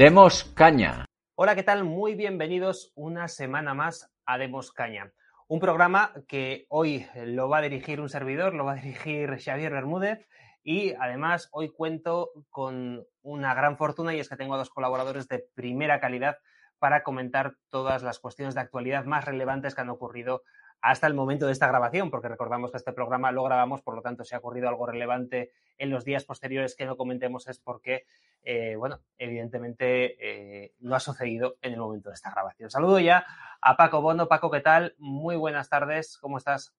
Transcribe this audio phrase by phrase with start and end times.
[0.00, 1.04] Demos Caña.
[1.34, 1.84] Hola, ¿qué tal?
[1.84, 5.12] Muy bienvenidos una semana más a Demos Caña.
[5.46, 9.70] Un programa que hoy lo va a dirigir un servidor, lo va a dirigir Xavier
[9.70, 10.26] Bermúdez
[10.64, 15.28] y además hoy cuento con una gran fortuna y es que tengo a dos colaboradores
[15.28, 16.38] de primera calidad
[16.78, 20.44] para comentar todas las cuestiones de actualidad más relevantes que han ocurrido
[20.82, 24.02] hasta el momento de esta grabación, porque recordamos que este programa lo grabamos, por lo
[24.02, 28.06] tanto, si ha ocurrido algo relevante en los días posteriores que no comentemos es porque,
[28.42, 32.70] eh, bueno, evidentemente eh, no ha sucedido en el momento de esta grabación.
[32.70, 33.26] Saludo ya
[33.60, 34.28] a Paco Bono.
[34.28, 34.94] Paco, ¿qué tal?
[34.98, 36.74] Muy buenas tardes, ¿cómo estás?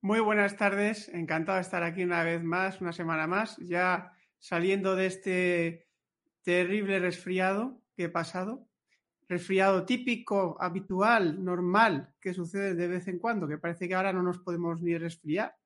[0.00, 4.94] Muy buenas tardes, encantado de estar aquí una vez más, una semana más, ya saliendo
[4.94, 5.88] de este
[6.42, 8.68] terrible resfriado que he pasado
[9.28, 14.22] resfriado típico, habitual, normal, que sucede de vez en cuando, que parece que ahora no
[14.22, 15.56] nos podemos ni resfriar.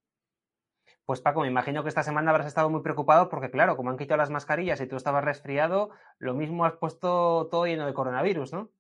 [1.05, 3.97] Pues Paco, me imagino que esta semana habrás estado muy preocupado porque, claro, como han
[3.97, 8.53] quitado las mascarillas y tú estabas resfriado, lo mismo has puesto todo lleno de coronavirus,
[8.53, 8.71] ¿no?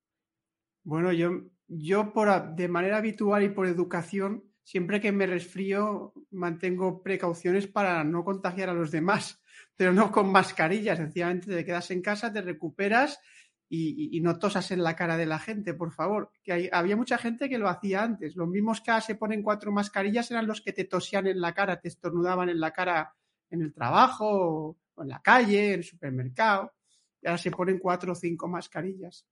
[0.83, 7.03] Bueno, yo, yo por, de manera habitual y por educación, siempre que me resfrío, mantengo
[7.03, 9.42] precauciones para no contagiar a los demás,
[9.77, 10.98] pero no con mascarillas.
[10.98, 13.20] Sencillamente te quedas en casa, te recuperas
[13.72, 16.32] y, no tosas en la cara de la gente, por favor.
[16.42, 18.34] Que había mucha gente que lo hacía antes.
[18.34, 21.80] Los mismos que se ponen cuatro mascarillas eran los que te tosían en la cara,
[21.80, 23.14] te estornudaban en la cara
[23.48, 26.72] en el trabajo, o en la calle, en el supermercado.
[27.22, 29.24] Y ahora se ponen cuatro o cinco mascarillas.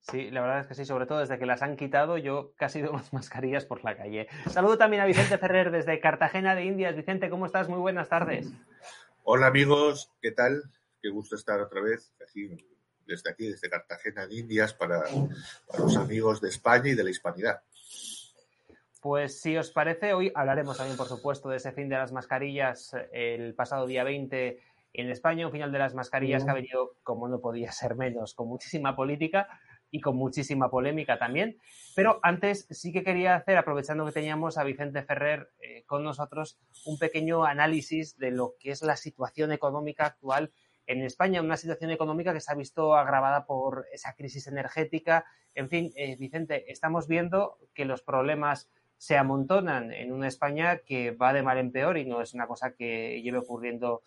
[0.00, 2.82] Sí, la verdad es que sí, sobre todo desde que las han quitado, yo casi
[2.82, 4.28] veo más mascarillas por la calle.
[4.46, 6.94] Saludo también a Vicente Ferrer desde Cartagena de Indias.
[6.94, 7.68] Vicente, ¿cómo estás?
[7.68, 8.52] Muy buenas tardes.
[9.24, 10.62] Hola amigos, ¿qué tal?
[11.00, 12.48] Qué gusto estar otra vez aquí
[13.06, 15.02] desde aquí, desde Cartagena de Indias, para,
[15.78, 17.62] los amigos de España y de la hispanidad.
[19.00, 22.94] Pues si os parece, hoy hablaremos también, por supuesto, de ese fin de las mascarillas
[23.12, 24.60] el pasado día 20
[24.94, 28.34] en España, un final de las mascarillas que ha venido, como no podía ser menos,
[28.34, 29.48] con muchísima política
[29.90, 31.58] y con muchísima polémica también.
[31.94, 36.58] Pero antes sí que quería hacer, aprovechando que teníamos a Vicente Ferrer eh, con nosotros,
[36.86, 40.52] un pequeño análisis de lo que es la situación económica actual
[40.86, 45.24] en España una situación económica que se ha visto agravada por esa crisis energética.
[45.54, 51.10] En fin, eh, Vicente, estamos viendo que los problemas se amontonan en una España que
[51.10, 54.02] va de mal en peor y no es una cosa que lleve ocurriendo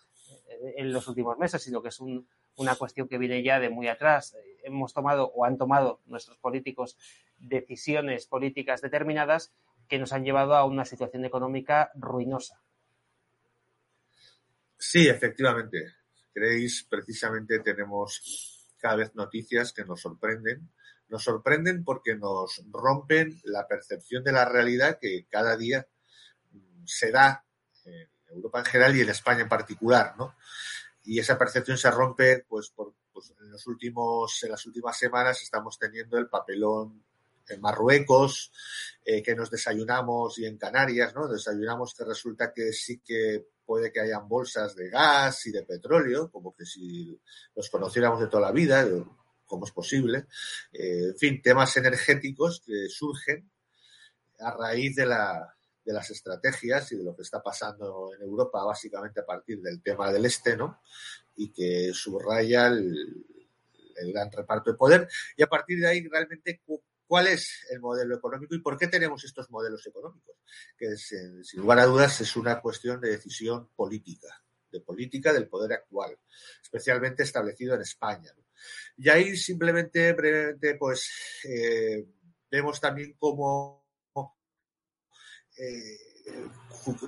[0.48, 3.88] eh, en los últimos meses, sino que es una cuestión que viene ya de muy
[3.88, 4.36] atrás.
[4.62, 6.96] Hemos tomado o han tomado nuestros políticos
[7.38, 9.52] decisiones políticas determinadas
[9.88, 12.60] que nos han llevado a una situación económica ruinosa.
[14.78, 16.05] Sí, efectivamente
[16.36, 20.70] creéis, precisamente tenemos cada vez noticias que nos sorprenden.
[21.08, 25.88] Nos sorprenden porque nos rompen la percepción de la realidad que cada día
[26.50, 27.42] mm, se da
[27.86, 30.34] en Europa en general y en España en particular, ¿no?
[31.04, 35.40] Y esa percepción se rompe, pues, por, pues en los últimos, en las últimas semanas
[35.42, 37.02] estamos teniendo el papelón
[37.54, 38.52] en Marruecos,
[39.04, 41.28] eh, que nos desayunamos y en Canarias, ¿no?
[41.28, 46.30] Desayunamos que resulta que sí que puede que hayan bolsas de gas y de petróleo,
[46.30, 47.20] como que si
[47.54, 48.86] los conociéramos de toda la vida,
[49.44, 50.26] como es posible.
[50.72, 53.50] Eh, en fin, temas energéticos que surgen
[54.38, 58.64] a raíz de, la, de las estrategias y de lo que está pasando en Europa,
[58.64, 60.80] básicamente a partir del tema del este, ¿no?
[61.36, 63.26] Y que subraya el,
[63.96, 65.08] el gran reparto de poder.
[65.36, 66.60] Y a partir de ahí, realmente,
[67.06, 70.36] ¿Cuál es el modelo económico y por qué tenemos estos modelos económicos?
[70.76, 75.48] Que eh, sin lugar a dudas es una cuestión de decisión política, de política del
[75.48, 76.18] poder actual,
[76.62, 78.32] especialmente establecido en España.
[78.96, 81.10] Y ahí simplemente, brevemente, pues
[81.44, 82.06] eh,
[82.50, 83.86] vemos también cómo
[85.58, 86.05] eh,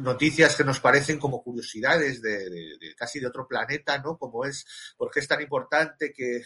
[0.00, 4.18] noticias que nos parecen como curiosidades de, casi de otro planeta, ¿no?
[4.18, 6.42] Como es, ¿por qué es tan importante que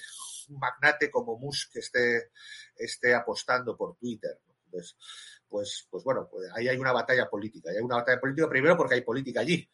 [0.48, 2.30] un magnate como Musk esté,
[2.76, 4.38] esté apostando por Twitter.
[4.64, 4.96] Entonces,
[5.48, 7.70] pues, pues bueno, pues ahí hay una batalla política.
[7.70, 9.68] hay una batalla política primero porque hay política allí.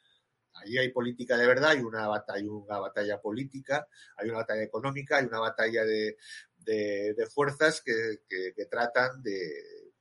[0.55, 3.87] Allí hay política de verdad, hay una batalla, una batalla política,
[4.17, 6.17] hay una batalla económica, hay una batalla de,
[6.57, 9.93] de, fuerzas que, que, tratan de,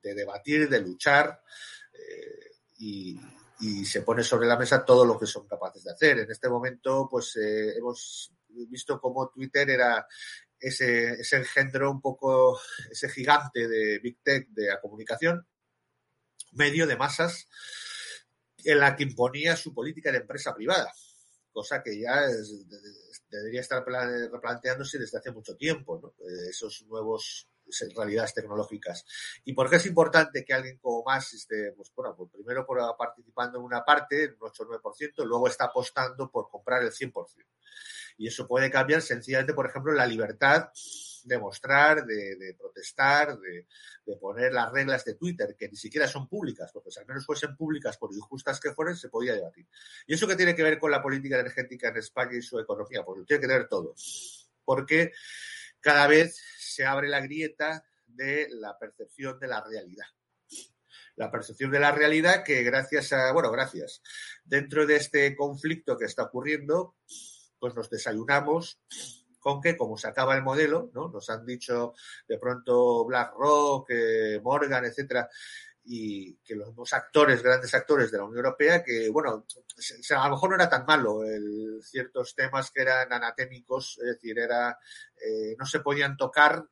[0.00, 1.42] de debatir, de luchar
[1.94, 3.18] eh, y,
[3.60, 6.18] y se pone sobre la mesa todo lo que son capaces de hacer.
[6.18, 8.32] En este momento, pues eh, hemos
[8.68, 10.06] visto cómo Twitter era
[10.58, 12.60] ese, ese engendro un poco,
[12.90, 15.46] ese gigante de Big Tech de la comunicación,
[16.52, 17.48] medio de masas,
[18.64, 20.92] en la que imponía su política de empresa privada,
[21.52, 22.22] cosa que ya
[23.28, 26.14] debería estar replanteándose desde hace mucho tiempo.
[26.48, 27.48] Esos nuevos
[27.94, 29.04] realidades tecnológicas.
[29.44, 32.78] ¿Y por qué es importante que alguien como más esté, pues bueno, pues primero por
[32.96, 37.12] participando en una parte, un 8 o 9%, luego está apostando por comprar el 100%.
[38.16, 40.70] Y eso puede cambiar sencillamente, por ejemplo, la libertad
[41.24, 43.66] de mostrar, de, protestar, de,
[44.20, 47.56] poner las reglas de Twitter, que ni siquiera son públicas, porque si al menos fuesen
[47.56, 49.66] públicas, por injustas que fueren, se podía debatir.
[50.06, 53.02] ¿Y eso qué tiene que ver con la política energética en España y su economía?
[53.04, 53.94] Pues tiene que ver todo.
[54.64, 55.12] Porque
[55.84, 60.06] cada vez se abre la grieta de la percepción de la realidad.
[61.16, 64.02] La percepción de la realidad que gracias a, bueno, gracias,
[64.44, 66.96] dentro de este conflicto que está ocurriendo,
[67.58, 68.80] pues nos desayunamos
[69.38, 71.10] con que, como se acaba el modelo, ¿no?
[71.10, 71.92] Nos han dicho
[72.26, 75.28] de pronto BlackRock, eh, Morgan, etcétera,
[75.86, 79.44] y que los dos actores, grandes actores de la Unión Europea, que, bueno,
[80.10, 84.38] a lo mejor no era tan malo el, ciertos temas que eran anatémicos, es decir,
[84.38, 84.78] era,
[85.16, 86.64] eh, no se podían tocar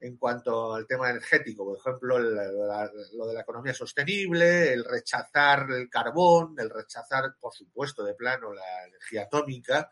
[0.00, 5.88] en cuanto al tema energético, por ejemplo, lo de la economía sostenible, el rechazar el
[5.88, 9.88] carbón, el rechazar, por supuesto, de plano la energía atómica.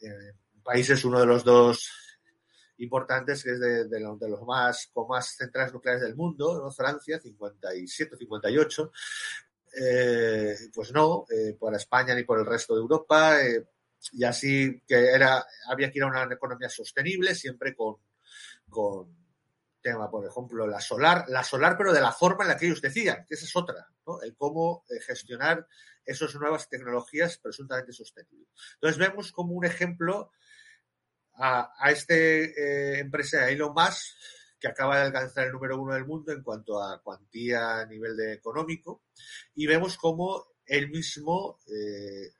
[0.00, 0.32] Eh,
[0.62, 2.03] países, uno de los dos
[2.78, 6.70] importantes, que es de, los más con más centrales nucleares del mundo, ¿no?
[6.70, 8.92] Francia, 57, 58.
[9.80, 13.42] Eh, pues no, eh, para España ni por el resto de Europa.
[13.42, 13.64] Eh,
[14.12, 17.96] y así que era, había que ir a una economía sostenible, siempre con,
[18.68, 19.24] con
[19.80, 22.82] tema, por ejemplo, la solar, la solar, pero de la forma en la que ellos
[22.82, 24.20] decían, que esa es otra, ¿no?
[24.22, 25.66] El cómo gestionar
[26.04, 28.48] esas nuevas tecnologías presuntamente sostenibles.
[28.74, 30.30] Entonces vemos como un ejemplo
[31.36, 34.16] a, a este eh, empresa Elon Musk,
[34.58, 38.16] que acaba de alcanzar el número uno del mundo en cuanto a cuantía a nivel
[38.16, 39.02] de económico,
[39.54, 42.32] y vemos cómo él mismo eh,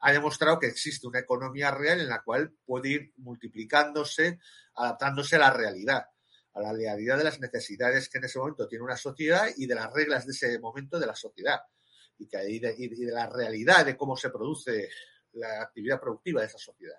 [0.00, 4.38] ha demostrado que existe una economía real en la cual puede ir multiplicándose,
[4.74, 6.06] adaptándose a la realidad,
[6.54, 9.74] a la realidad de las necesidades que en ese momento tiene una sociedad y de
[9.74, 11.60] las reglas de ese momento de la sociedad,
[12.18, 14.88] y, que, de, y de la realidad de cómo se produce
[15.32, 16.98] la actividad productiva de esa sociedad.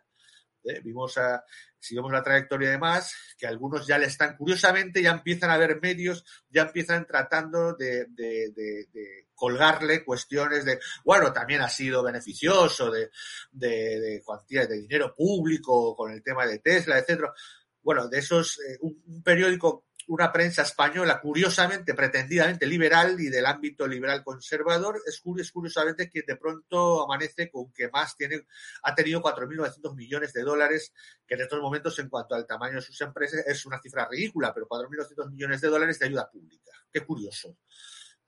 [0.63, 0.79] ¿Eh?
[0.83, 1.43] Vimos a,
[1.79, 5.57] si vemos la trayectoria de más, que algunos ya le están, curiosamente, ya empiezan a
[5.57, 12.01] ver medios, ya empiezan tratando de, de, de, colgarle cuestiones de, bueno, también ha sido
[12.03, 13.09] beneficioso de,
[13.51, 17.33] de, cuantías de dinero público con el tema de Tesla, etcétera.
[17.81, 23.87] Bueno, de esos, eh, un periódico una prensa española curiosamente, pretendidamente liberal y del ámbito
[23.87, 28.45] liberal conservador, es, curiosamente que de pronto amanece con que más tiene,
[28.83, 30.93] ha tenido 4.900 millones de dólares,
[31.25, 34.53] que en estos momentos en cuanto al tamaño de sus empresas es una cifra ridícula,
[34.53, 36.71] pero 4.900 millones de dólares de ayuda pública.
[36.91, 37.57] Qué curioso.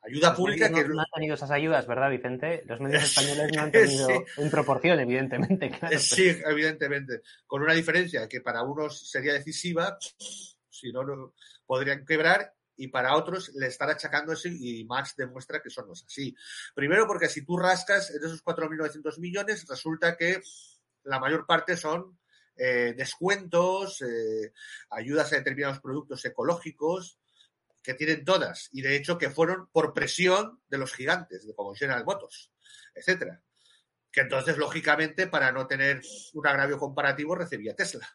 [0.07, 0.83] Ayuda Los pública que...
[0.83, 2.63] no, no han tenido esas ayudas, ¿verdad, Vicente?
[2.67, 4.41] Los medios españoles no han tenido Sí.
[4.41, 5.71] en proporción, evidentemente.
[5.79, 7.21] Claro, Sí, evidentemente.
[7.47, 9.97] Con una diferencia que para unos sería decisiva,
[10.69, 11.33] si no, no
[11.65, 15.93] podrían quebrar y para otros le están achacando eso y Marx demuestra que eso no
[15.93, 16.35] es así.
[16.73, 20.41] Primero porque si tú rascas en esos 4.900 millones, resulta que
[21.03, 22.19] la mayor parte son
[22.57, 24.53] eh, descuentos, eh,
[24.89, 27.19] ayudas a determinados productos ecológicos,
[27.85, 31.75] que tienen todas, y de hecho que fueron por presión de los gigantes, de como
[31.75, 32.51] General Motors,
[32.95, 33.41] etcétera.
[34.11, 36.01] Que entonces, lógicamente, para no tener
[36.33, 38.07] un agravio comparativo, recibía Tesla.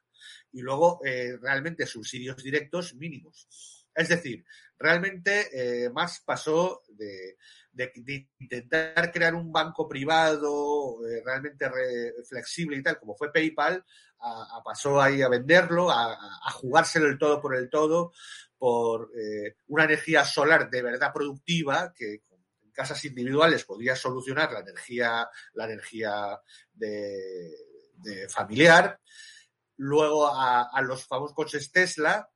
[0.53, 3.47] Y luego, eh, realmente, subsidios directos mínimos.
[3.95, 4.45] Es decir,
[4.79, 7.37] realmente eh, Marx pasó de,
[8.39, 13.85] intentar crear un banco privado eh, realmente re, flexible y tal, como fue PayPal,
[14.21, 16.17] a, a pasó ahí a venderlo, a,
[16.53, 18.13] jugárselo el todo por el todo,
[18.59, 22.23] por eh, una energía solar de verdad productiva que
[22.63, 26.41] en casas individuales podía solucionar la energía, la energía
[26.73, 28.99] de familiar.
[29.83, 32.29] Luego a, los famosos coches Tesla,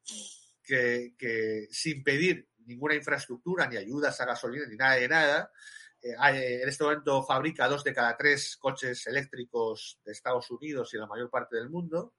[0.62, 5.52] que, sin pedir ninguna infraestructura, ni ayudas a gasolina, ni nada de nada,
[6.00, 10.96] eh, en este momento fabrica dos de cada tres coches eléctricos de Estados Unidos y
[10.96, 12.14] la mayor parte del mundo.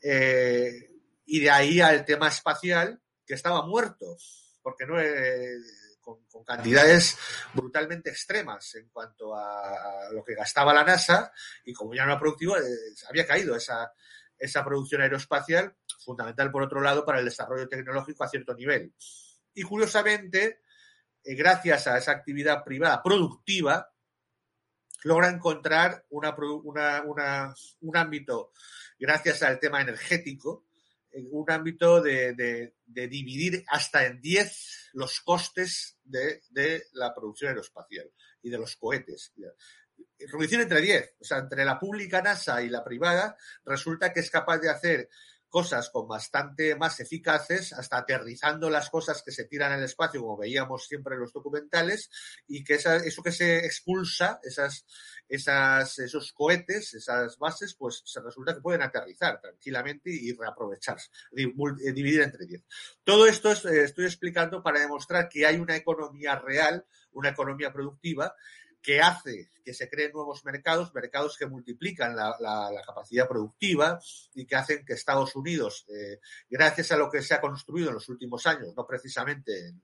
[0.00, 0.92] Eh,
[1.26, 4.16] y de ahí al tema espacial, que estaba muerto,
[4.62, 5.58] porque no eh,
[6.00, 7.18] con, cantidades
[7.52, 11.30] brutalmente extremas en cuanto a, lo que gastaba la NASA,
[11.66, 12.56] y como ya no era productivo,
[13.10, 13.92] había caído esa,
[14.38, 18.92] esa producción aeroespacial, fundamental por otro lado para el desarrollo tecnológico a cierto nivel.
[19.54, 20.60] Y curiosamente,
[21.24, 23.92] eh, gracias a esa actividad privada productiva,
[25.04, 26.34] logra encontrar una,
[27.04, 28.52] una, un ámbito,
[28.98, 30.66] gracias al tema energético,
[31.30, 37.48] un ámbito de, de, de dividir hasta en 10 los costes de, de, la producción
[37.50, 38.10] aeroespacial
[38.42, 39.32] y de los cohetes.
[40.18, 44.58] Entre 10, o sea, entre la pública NASA y la privada, resulta que es capaz
[44.58, 45.08] de hacer
[45.48, 50.36] cosas con bastante más eficaces, hasta aterrizando las cosas que se tiran al espacio, como
[50.36, 52.10] veíamos siempre en los documentales,
[52.46, 54.86] y que eso que se expulsa, esas,
[55.28, 61.92] esas, esos cohetes, esas bases, pues se resulta que pueden aterrizar tranquilamente y reaprovecharse, eh,
[61.92, 62.62] dividir entre 10.
[63.02, 68.34] Todo esto eh, estoy explicando para demostrar que hay una economía real, una economía productiva,
[68.82, 72.34] que hace que se creen nuevos mercados, mercados que multiplican la,
[72.86, 74.00] capacidad productiva
[74.34, 77.96] y que hacen que Estados Unidos, eh, gracias a lo que se ha construido en
[77.96, 79.74] los últimos años, no precisamente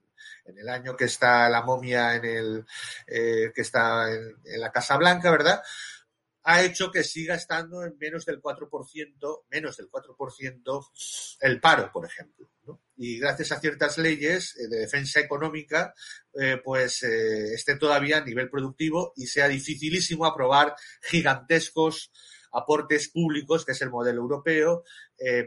[0.45, 2.65] en, el año que está la momia en el
[3.05, 5.61] eh, que está en la Casa Blanca, ¿verdad?
[6.45, 10.89] Ha hecho que siga estando en menos del 4%, menos del 4%
[11.41, 12.51] el paro, por ejemplo.
[12.97, 15.93] Y gracias a ciertas leyes eh, de defensa económica,
[16.39, 22.11] eh, pues eh, esté todavía a nivel productivo y sea dificilísimo aprobar gigantescos
[22.51, 24.85] aportes públicos, que es el modelo europeo,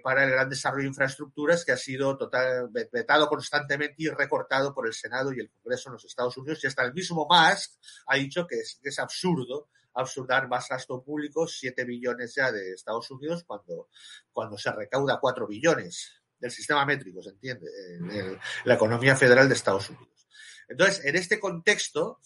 [0.02, 4.86] para el gran desarrollo de infraestructuras que ha sido total, vetado constantemente y recortado por
[4.86, 6.62] el Senado y el Congreso en los Estados Unidos.
[6.62, 7.78] Y hasta el mismo Musk
[8.08, 12.72] ha dicho que es, que es absurdo absurdar más gasto público, 7 billones ya de
[12.72, 13.88] Estados Unidos, cuando,
[14.32, 17.66] cuando se recauda 4 billones del sistema métrico, ¿se entiende?
[17.98, 20.28] En la economía federal de Estados Unidos.
[20.68, 22.20] Entonces, en este contexto,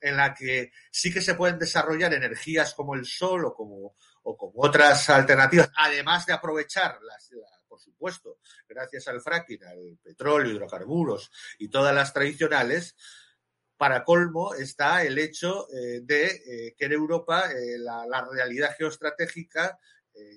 [0.00, 4.36] en la que sí que se pueden desarrollar energías como el sol o como, o
[4.36, 7.30] como otras alternativas, además de aprovechar las,
[7.68, 12.96] por supuesto, gracias al fracking, al petróleo, hidrocarburos y todas las tradicionales,
[13.78, 19.78] para colmo está el hecho eh, de eh, que en Europa eh, la, realidad geoestratégica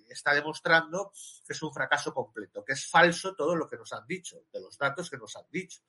[0.09, 1.11] está demostrando
[1.43, 4.61] que es un fracaso completo, que es falso todo lo que nos han dicho, de
[4.61, 5.81] los datos que nos han dicho.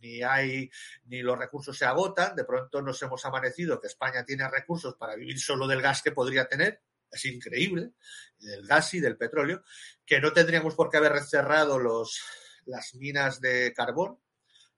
[0.00, 0.68] Ni hay,
[1.04, 5.14] ni los recursos se agotan, de pronto nos hemos amanecido que España tiene recursos para
[5.14, 7.92] vivir solo del gas que podría tener, es increíble,
[8.36, 9.62] del gas y del petróleo,
[10.04, 12.20] que no tendríamos por qué haber cerrado los,
[12.64, 14.18] las minas de carbón,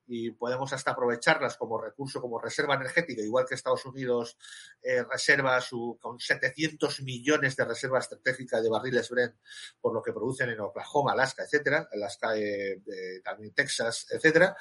[0.08, 4.38] y podemos hasta aprovecharlas como recurso, como reserva energética, igual que Estados Unidos
[4.82, 9.36] eh, reserva su, con 700 millones de reserva estratégica de barriles Brent
[9.80, 12.80] por lo que producen en Oklahoma, Alaska, etcétera, Alaska, eh,
[13.22, 14.56] también Texas, etcétera,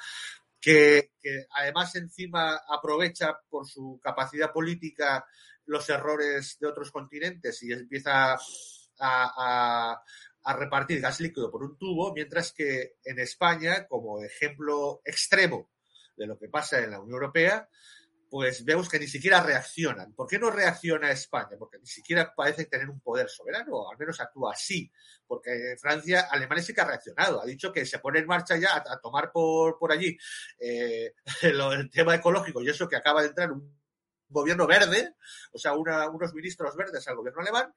[0.60, 1.12] que,
[1.56, 5.26] además encima aprovecha por su capacidad política
[5.66, 8.38] los errores de otros continentes y empieza a
[9.00, 10.02] a
[10.56, 15.70] repartir gas líquido por un tubo, mientras que en España, como ejemplo extremo
[16.16, 17.68] de lo que pasa en la Unión Europea,
[18.30, 20.12] pues vemos que ni siquiera reaccionan.
[20.14, 21.56] ¿Por qué no reacciona España?
[21.58, 24.90] Porque ni siquiera parece tener un poder soberano, o al menos actúa así.
[25.26, 28.76] Porque Francia, Alemania sí que ha reaccionado, ha dicho que se pone en marcha ya
[28.76, 30.16] a, tomar por, por allí
[30.58, 33.78] eh, el tema ecológico y eso que acaba de entrar un
[34.28, 35.14] gobierno verde,
[35.52, 37.74] o sea, unos ministros verdes al gobierno alemán,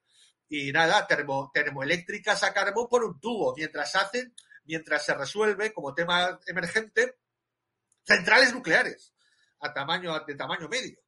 [0.54, 5.94] y nada, termo, termoeléctricas a carbón por un tubo, mientras hacen, mientras se resuelve como
[5.94, 7.20] tema emergente,
[8.04, 9.14] centrales nucleares
[9.62, 11.00] a tamaño, de tamaño medio.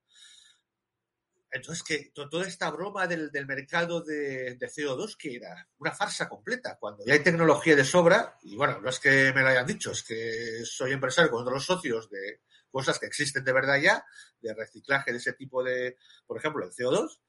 [1.51, 7.03] Entonces, que toda esta broma del, mercado de, CO2, que era una farsa completa, cuando
[7.05, 10.03] ya hay tecnología de sobra, y bueno, no es que me lo hayan dicho, es
[10.03, 12.39] que soy empresario con otros socios de
[12.71, 14.05] cosas que existen de verdad ya,
[14.39, 17.19] de reciclaje de ese tipo de, por ejemplo, el CO2,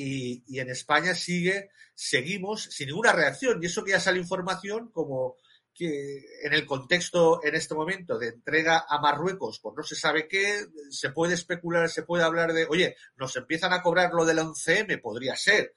[0.00, 3.62] y, en España sigue, seguimos sin ninguna reacción.
[3.62, 5.36] Y eso que ya sale información como
[5.74, 10.26] que en el contexto en este momento de entrega a Marruecos, pues no se sabe
[10.26, 14.38] qué, se puede especular, se puede hablar de, oye, nos empiezan a cobrar lo del
[14.38, 15.74] 11M, podría ser,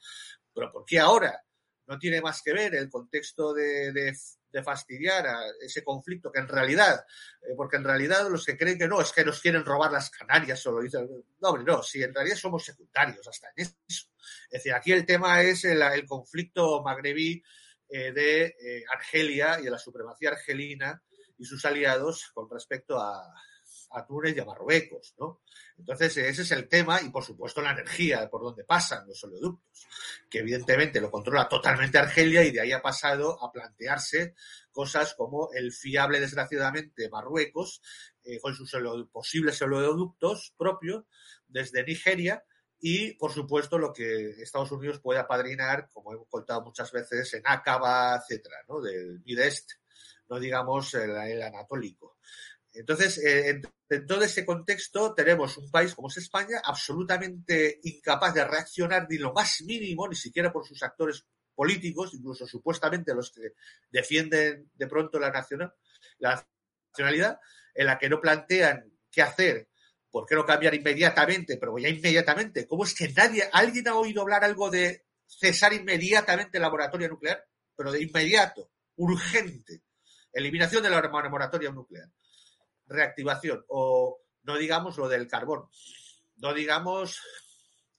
[0.53, 1.43] pero ¿por qué ahora?
[1.85, 3.91] No tiene más que ver el contexto de
[4.51, 7.05] de fastidiar a ese conflicto que en realidad,
[7.41, 10.09] eh, porque en realidad los que creen que no, es que nos quieren robar las
[10.09, 11.07] Canarias, solo dicen,
[11.39, 14.07] no, hombre, no, si en realidad somos secundarios hasta en eso.
[14.51, 17.41] Es decir, aquí el tema es el, conflicto magrebí
[17.87, 21.01] eh, de eh, Argelia y de la supremacía argelina
[21.37, 23.33] y sus aliados con respecto a,
[23.91, 25.41] a Túnez y a Marruecos, ¿no?
[25.77, 29.87] Entonces, ese es el tema y, por supuesto, la energía por donde pasan los oleoductos,
[30.29, 34.35] que evidentemente lo controla totalmente Argelia y de ahí ha pasado a plantearse
[34.71, 37.81] cosas como el fiable, desgraciadamente, Marruecos,
[38.23, 38.71] eh, con sus
[39.11, 41.05] posibles oleoductos propios
[41.47, 42.43] desde Nigeria
[42.81, 47.43] y, por supuesto, lo que Estados Unidos puede apadrinar, como hemos contado muchas veces, en
[47.45, 48.81] Acaba, etcétera, ¿no?
[48.81, 49.73] Del Midest,
[50.27, 52.17] no digamos el anatólico.
[52.73, 58.45] Entonces, eh, en, todo ese contexto tenemos un país como es España absolutamente incapaz de
[58.45, 63.53] reaccionar ni lo más mínimo, ni siquiera por sus actores políticos, incluso supuestamente los que
[63.91, 65.31] defienden de pronto la,
[66.19, 66.47] la
[66.91, 67.39] nacionalidad,
[67.75, 69.69] en la que no plantean qué hacer,
[70.11, 72.67] por qué no cambiar inmediatamente, pero ya inmediatamente.
[72.67, 77.47] ¿Cómo es que nadie, alguien ha oído hablar algo de cesar inmediatamente el laboratorio nuclear?
[77.75, 79.83] Pero de inmediato urgente.
[80.33, 82.09] Eliminación de la moratoria nuclear.
[82.87, 83.65] Reactivación.
[83.69, 85.69] O no digamos lo del carbón.
[86.35, 87.21] No digamos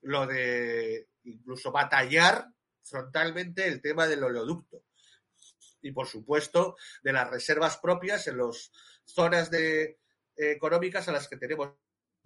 [0.02, 2.46] lo de incluso batallar
[2.82, 4.84] frontalmente el tema del oleoducto.
[5.80, 8.70] Y por supuesto, de las reservas propias en las
[9.04, 9.98] zonas de,
[10.36, 11.70] económicas a las que tenemos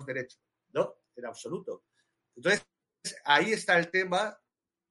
[0.04, 0.38] derecho.
[0.72, 0.96] ¿No?
[1.14, 1.84] En absoluto.
[2.34, 2.66] Entonces,
[3.24, 4.38] ahí está el tema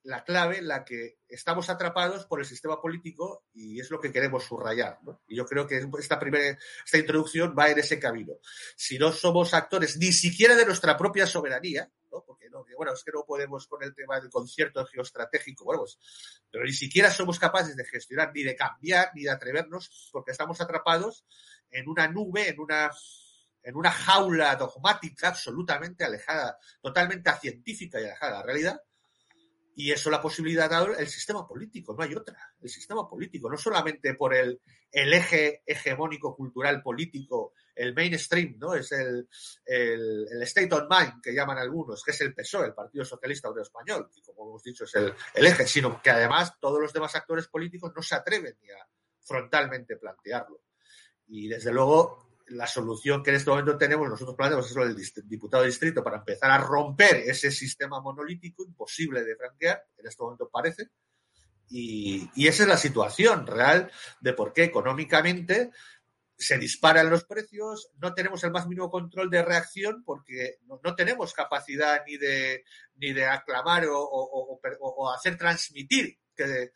[0.06, 4.12] la clave en la que estamos atrapados por el sistema político y es lo que
[4.12, 5.00] queremos subrayar.
[5.28, 8.34] Y yo creo que esta primera, esta introducción va en ese camino.
[8.76, 12.24] Si no somos actores ni siquiera de nuestra propia soberanía, ¿no?
[12.24, 15.98] porque no, bueno, es que no podemos con el tema del concierto geoestratégico, bueno, pues,
[16.52, 20.62] pero ni siquiera somos capaces de gestionar, ni de cambiar, ni de atrevernos, porque estamos
[20.62, 21.26] atrapados
[21.72, 22.92] en una nube, en una
[23.66, 28.82] en una jaula dogmática absolutamente alejada, totalmente científica y alejada de la realidad,
[29.78, 32.38] y eso la posibilidad ha dado el sistema político, no hay otra.
[32.62, 38.74] El sistema político, no solamente por el, eje hegemónico cultural político, el mainstream, ¿no?
[38.74, 39.28] Es el,
[39.66, 43.50] el, el, state of mind que llaman algunos, que es el PSOE, el Partido Socialista
[43.50, 46.94] Obrero Español, que como hemos dicho es el, el eje, sino que además todos los
[46.94, 48.88] demás actores políticos no se atreven ni a
[49.20, 50.62] frontalmente plantearlo.
[51.28, 54.96] Y desde luego la solución que en este momento tenemos, nosotros planteamos es lo del
[55.26, 60.24] diputado de distrito para empezar a romper ese sistema monolítico imposible de franquear, en este
[60.24, 60.90] momento parece,
[61.68, 65.72] y, y, esa es la situación real de por qué económicamente
[66.38, 70.96] se disparan los precios, no tenemos el más mínimo control de reacción porque no, no
[70.96, 72.64] tenemos capacidad ni de,
[72.96, 76.72] ni de aclamar o, o, hacer transmitir que,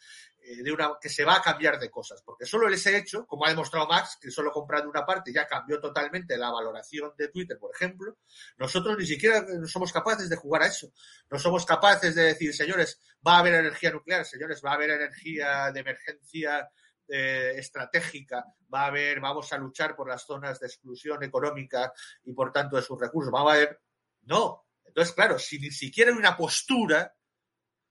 [0.56, 3.50] de una, que se va a cambiar de cosas, porque solo ese hecho, como ha
[3.50, 7.72] demostrado Max, que solo comprando una parte ya cambió totalmente la valoración de Twitter, por
[7.74, 8.18] ejemplo,
[8.58, 10.91] nosotros ni siquiera somos capaces de jugar a eso.
[11.29, 14.91] No somos capaces de decir, señores, va a haber energía nuclear, señores, va a haber
[14.91, 16.70] energía de emergencia
[17.08, 21.91] eh, estratégica, va a haber, vamos a luchar por las zonas de exclusión económica
[22.24, 23.81] y por tanto de sus recursos, va a haber.
[24.24, 24.66] No.
[24.83, 27.14] Entonces, claro, si ni siquiera hay una postura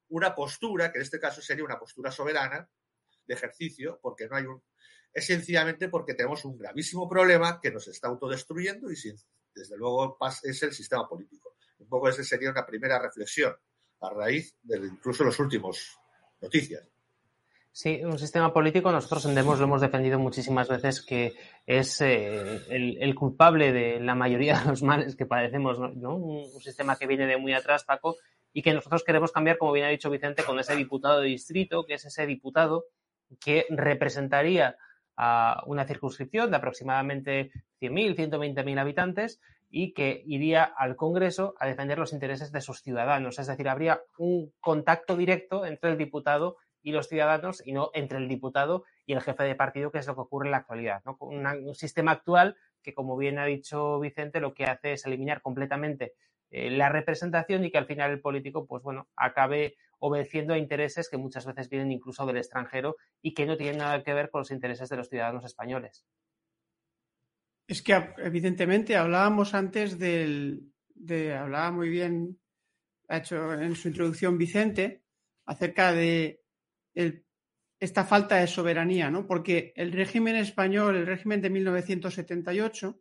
[0.08, 2.68] una postura, que en este caso sería una postura soberana
[3.26, 4.62] de ejercicio, porque no hay un.
[5.12, 8.96] Es sencillamente porque tenemos un gravísimo problema que nos está autodestruyendo y
[9.54, 11.56] desde luego es el sistema político.
[11.78, 13.54] Un poco esa sería una primera reflexión
[14.00, 15.98] a raíz de incluso los últimos
[16.40, 16.86] noticias.
[17.78, 22.60] Sí, un sistema político, nosotros en Demos lo hemos defendido muchísimas veces que es eh,
[22.68, 26.16] el, culpable de la mayoría de los males que padecemos, ¿no?
[26.16, 28.16] Un, sistema que viene de muy atrás, Paco,
[28.52, 31.84] y que nosotros queremos cambiar, como bien ha dicho Vicente, con ese diputado de distrito,
[31.84, 32.84] que es ese diputado
[33.40, 34.76] que representaría
[35.16, 41.98] a una circunscripción de aproximadamente 100.000, 120.000 habitantes y que iría al Congreso a defender
[41.98, 43.38] los intereses de sus ciudadanos.
[43.38, 48.18] Es decir, habría un contacto directo entre el diputado y los ciudadanos y no entre
[48.18, 51.02] el diputado y el jefe de partido, que es lo que ocurre en la actualidad.
[51.04, 51.16] ¿no?
[51.20, 56.14] Un sistema actual que, como bien ha dicho Vicente, lo que hace es eliminar completamente
[56.50, 61.08] eh, la representación y que al final el político, pues bueno, acabe obedeciendo a intereses
[61.08, 64.40] que muchas veces vienen incluso del extranjero y que no tienen nada que ver con
[64.40, 66.06] los intereses de los ciudadanos españoles.
[67.66, 72.38] Es que evidentemente hablábamos antes del, de, hablaba muy bien,
[73.08, 75.02] ha hecho en su introducción Vicente,
[75.44, 76.42] acerca de
[77.80, 79.26] esta falta de soberanía, ¿no?
[79.26, 83.00] Porque el régimen español, el régimen de 1978,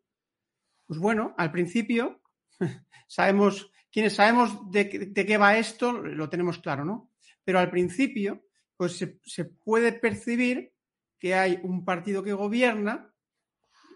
[0.85, 2.21] pues bueno, al principio
[3.07, 7.11] sabemos, quienes sabemos de, qué va esto, lo tenemos claro, ¿no?
[7.43, 10.73] Pero al principio, pues se, se puede percibir
[11.19, 13.13] que hay un partido que gobierna,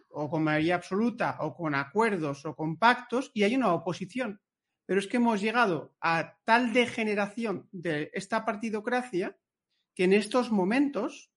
[0.09, 4.41] o con mayoría absoluta, o con acuerdos, o con pactos, y hay una oposición.
[4.85, 9.37] Pero es que hemos llegado a tal degeneración de esta partidocracia
[9.95, 11.31] que en estos momentos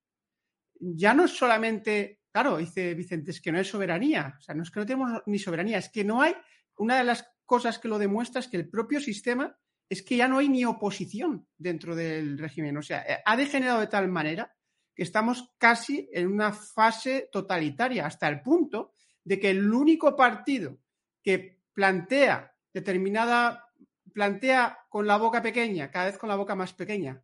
[0.81, 4.63] ya no es solamente, claro, dice Vicente, es que no hay soberanía, o sea, no
[4.63, 6.35] es que no tenemos ni soberanía, es que no hay
[6.77, 9.57] una de las cosas que lo demuestra es que el propio sistema
[9.89, 12.77] es que ya no hay ni oposición dentro del régimen.
[12.77, 14.55] O sea, eh, ha degenerado de tal manera
[14.95, 18.93] que estamos casi en una fase totalitaria, hasta el punto
[19.25, 20.79] de que el único partido
[21.23, 23.71] que plantea determinada,
[24.13, 27.23] plantea con la boca pequeña, cada vez con la boca más pequeña,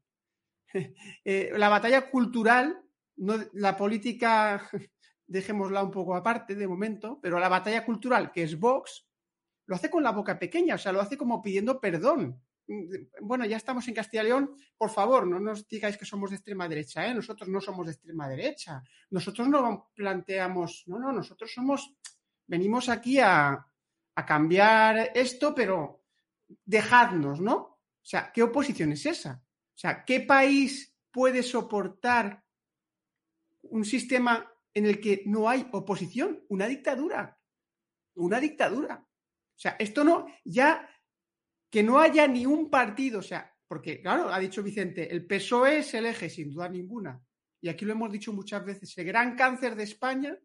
[1.25, 2.83] eh, la batalla cultural,
[3.17, 4.69] no, la política,
[5.27, 9.07] dejémosla un poco aparte de momento, pero la batalla cultural, que es Vox,
[9.71, 12.43] lo hace con la boca pequeña, o sea, lo hace como pidiendo perdón.
[13.21, 16.37] Bueno, ya estamos en Castilla y León, por favor, no nos digáis que somos de
[16.37, 17.15] extrema derecha, ¿eh?
[17.15, 21.95] nosotros no somos de extrema derecha, nosotros no planteamos, no, no, nosotros somos,
[22.49, 23.65] venimos aquí a,
[24.17, 26.03] a cambiar esto, pero
[26.65, 27.55] dejadnos, ¿no?
[27.55, 29.41] O sea, ¿qué oposición es esa?
[29.41, 32.43] O sea, ¿qué país puede soportar
[33.63, 37.39] un sistema en el que no hay oposición, una dictadura,
[38.15, 39.07] una dictadura.
[39.61, 40.89] O sea, esto no, ya
[41.71, 45.81] que no haya ni un partido, o sea, porque claro, ha dicho Vicente, el PSOE
[45.81, 47.23] es el eje, sin duda ninguna.
[47.61, 50.39] Y aquí lo hemos dicho muchas veces, el gran cáncer de España,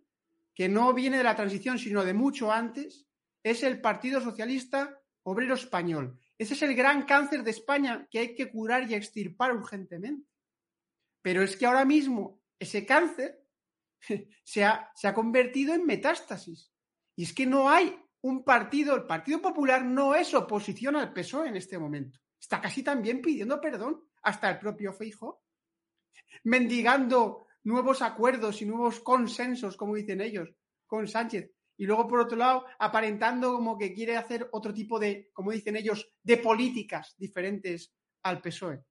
[0.53, 3.07] que no viene de la transición, sino de mucho antes,
[3.41, 6.19] es el Partido Socialista Obrero Español.
[6.37, 10.29] Ese es el gran cáncer de España que hay que curar y extirpar urgentemente.
[11.21, 13.41] Pero es que ahora mismo ese cáncer
[14.43, 16.73] se ha, se ha convertido en metástasis.
[17.15, 21.49] Y es que no hay un partido, el Partido Popular no es oposición al PSOE
[21.49, 22.19] en este momento.
[22.39, 25.43] Está casi también pidiendo perdón, hasta el propio Feijo,
[26.45, 30.49] mendigando nuevos acuerdos y nuevos consensos, como dicen ellos,
[30.87, 31.51] con Sánchez.
[31.77, 35.75] Y luego, por otro lado, aparentando como que quiere hacer otro tipo de, como dicen
[35.75, 38.83] ellos, de políticas diferentes al PSOE.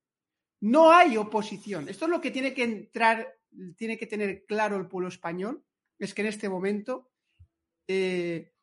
[0.60, 1.88] No hay oposición.
[1.88, 3.34] Esto es lo que tiene que entrar,
[3.76, 5.64] tiene que tener claro el pueblo español,
[5.98, 7.10] es que en este momento
[7.88, 8.53] eh,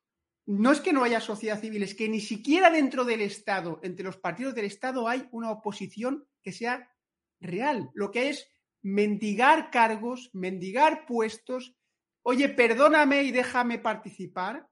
[0.45, 4.05] no es que no haya sociedad civil, es que ni siquiera dentro del Estado, entre
[4.05, 6.91] los partidos del Estado, hay una oposición que sea
[7.39, 7.89] real.
[7.93, 8.49] Lo que es
[8.81, 11.75] mendigar cargos, mendigar puestos
[12.23, 14.67] oye, perdóname y déjame participar.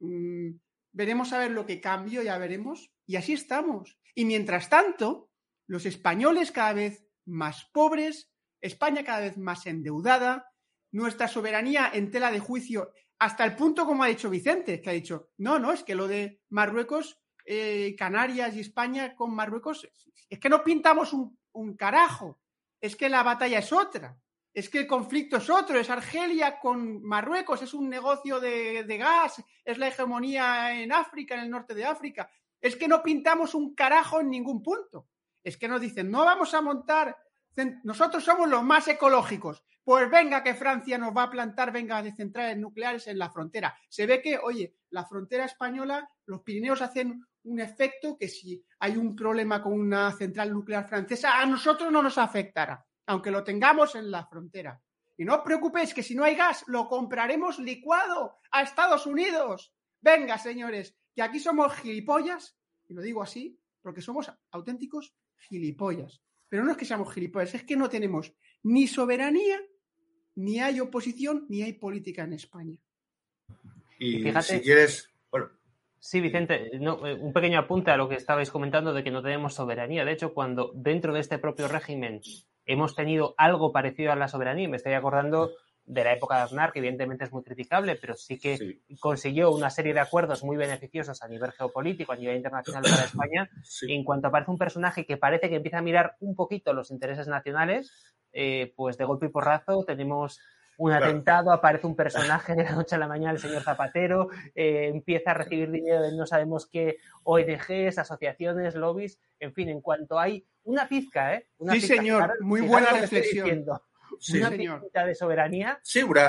[0.00, 0.50] Mm,
[0.92, 2.90] veremos a ver lo que cambio, ya veremos.
[3.06, 3.98] Y así estamos.
[4.14, 5.30] Y mientras tanto,
[5.66, 10.50] los españoles cada vez más pobres, España cada vez más endeudada,
[10.92, 14.94] nuestra soberanía en tela de juicio, hasta el punto, como ha dicho Vicente, que ha
[14.94, 19.88] dicho, no, no, es que lo de Marruecos, eh, Canarias y España con Marruecos,
[20.28, 22.40] es que no pintamos un carajo,
[22.80, 24.18] es que la batalla es otra
[24.54, 29.42] es que el conflicto es otro, es Argelia con Marruecos, es un negocio de, gas,
[29.64, 32.30] es la hegemonía en África, en el norte de África.
[32.60, 35.08] Es que no pintamos un carajo en ningún punto.
[35.42, 37.18] Es que nos dicen, no vamos a montar,
[37.82, 39.62] nosotros somos los más ecológicos.
[39.82, 43.76] Pues venga que Francia nos va a plantar, venga, de centrales nucleares en la frontera.
[43.88, 48.96] Se ve que, oye, la frontera española, los Pirineos hacen un efecto que si hay
[48.96, 53.94] un problema con una central nuclear francesa, a nosotros no nos afectará aunque lo tengamos
[53.94, 54.80] en la frontera.
[55.16, 59.72] Y no os preocupéis que si no hay gas, lo compraremos licuado a Estados Unidos.
[60.00, 62.56] Venga, señores, que aquí somos gilipollas,
[62.88, 66.22] y lo digo así, porque somos auténticos gilipollas.
[66.48, 69.60] Pero no es que seamos gilipollas, es que no tenemos ni soberanía,
[70.36, 72.78] ni hay oposición, ni hay política en España.
[73.98, 75.50] Y si quieres, bueno,
[75.98, 79.54] Sí, Vicente, eh, un pequeño apunte a lo que estabais comentando de que no tenemos
[79.54, 80.04] soberanía.
[80.04, 82.20] De hecho, cuando dentro de este propio régimen
[82.66, 84.68] hemos tenido algo parecido a la soberanía.
[84.68, 85.52] Me estoy acordando
[85.86, 89.70] de la época de Aznar, que evidentemente es muy criticable, pero sí que consiguió una
[89.70, 93.50] serie de acuerdos muy beneficiosos a nivel geopolítico, a nivel internacional para España.
[93.86, 97.28] En cuanto aparece un personaje que parece que empieza a mirar un poquito los intereses
[97.28, 100.40] nacionales, eh, pues de golpe y porrazo tenemos
[100.76, 104.90] un atentado, aparece un personaje de la noche a la mañana, el señor Zapatero, eh,
[104.92, 110.18] empieza a recibir dinero de no sabemos qué ONGs, asociaciones, lobbies, en fin, en cuanto
[110.18, 111.46] hay una pizca, ¿eh?
[111.70, 113.64] sí, señor, muy buena reflexión.
[114.20, 114.90] Sí, una señor.
[114.92, 115.80] de soberanía,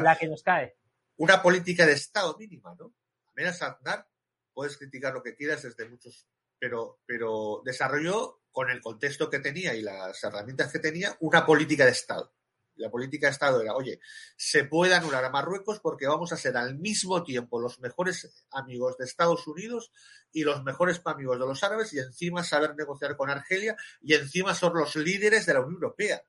[0.02, 0.76] la que nos cae.
[1.18, 2.94] Una política de Estado mínima, ¿no?
[3.36, 4.08] Menos Aznar,
[4.54, 6.28] puedes criticar lo que quieras desde muchos,
[6.60, 11.86] pero, pero desarrolló con el contexto que tenía y las herramientas que tenía una política
[11.86, 12.34] de Estado
[12.78, 14.00] la política de Estado era, oye,
[14.36, 18.98] se puede anular a Marruecos porque vamos a ser al mismo tiempo los mejores amigos
[18.98, 19.92] de Estados Unidos
[20.32, 24.54] y los mejores amigos de los árabes y encima saber negociar con Argelia y encima
[24.54, 26.24] son los líderes de la Unión Europea.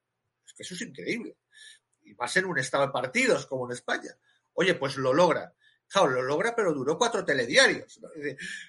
[0.47, 1.37] Es que eso es increíble.
[2.03, 4.17] Y más en un estado de partidos como en España.
[4.55, 5.53] Oye, pues lo logra.
[5.89, 8.01] Claro, lo logra, pero duró cuatro telediarios.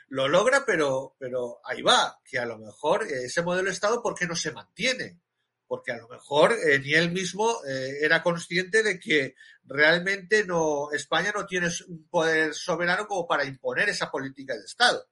[0.10, 4.14] Lo logra, pero, pero ahí va, que a lo mejor ese modelo de Estado, ¿por
[4.16, 5.20] qué no se mantiene?
[5.68, 9.36] porque a lo mejor eh, ni él mismo eh, era consciente de que
[9.66, 15.08] realmente no España no tiene un poder soberano como para imponer esa política de Estado.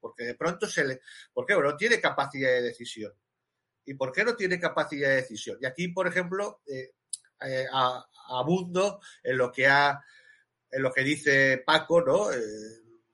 [0.00, 1.00] Porque de pronto se le.
[1.32, 1.54] ¿Por qué?
[1.54, 3.12] no tiene capacidad de decisión.
[3.86, 5.58] ¿Y por qué no tiene capacidad de decisión?
[5.60, 6.92] Y aquí, por ejemplo, eh,
[8.28, 10.00] abundo en lo que ha
[10.70, 12.28] en lo que dice Paco, ¿no?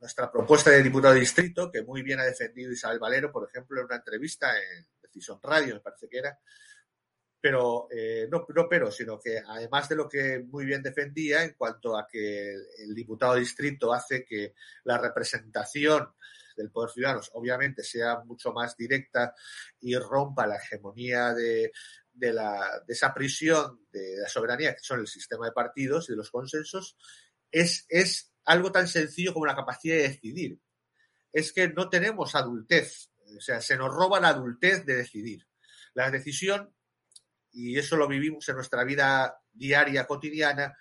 [0.03, 3.79] nuestra propuesta de diputado de distrito, que muy bien ha defendido Isabel Valero, por ejemplo,
[3.81, 6.39] en una entrevista en, Decisión Radio, me parece que era.
[7.41, 11.53] Pero eh, no, no, pero, sino que además de lo que muy bien defendía en
[11.53, 14.55] cuanto a que el, diputado distrito hace que
[14.85, 16.15] la representación
[16.63, 19.35] del poder ciudadano obviamente sea mucho más directa
[19.81, 21.73] y rompa la hegemonía de,
[22.13, 26.13] de, la, de esa prisión de la soberanía que son el sistema de partidos y
[26.13, 26.97] de los consensos,
[27.51, 30.59] es, es algo tan sencillo como la capacidad de decidir.
[31.33, 35.47] Es que no tenemos adultez o sea, se nos roba la adultez de decidir.
[35.95, 36.75] La decisión,
[37.53, 40.77] y eso lo vivimos en nuestra vida diaria, cotidiana,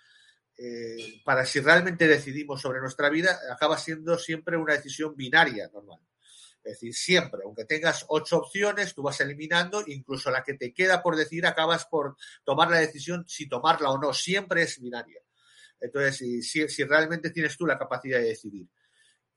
[0.64, 6.00] eh, para si realmente decidimos sobre nuestra vida, acaba siendo siempre una decisión binaria normal.
[6.64, 11.02] Es decir, siempre, aunque tengas ocho opciones, tú vas eliminando, incluso la que te queda
[11.02, 15.20] por decir, acabas por tomar la decisión si tomarla o no, siempre es binaria.
[15.80, 18.68] Entonces, si, realmente tienes tú la capacidad de decidir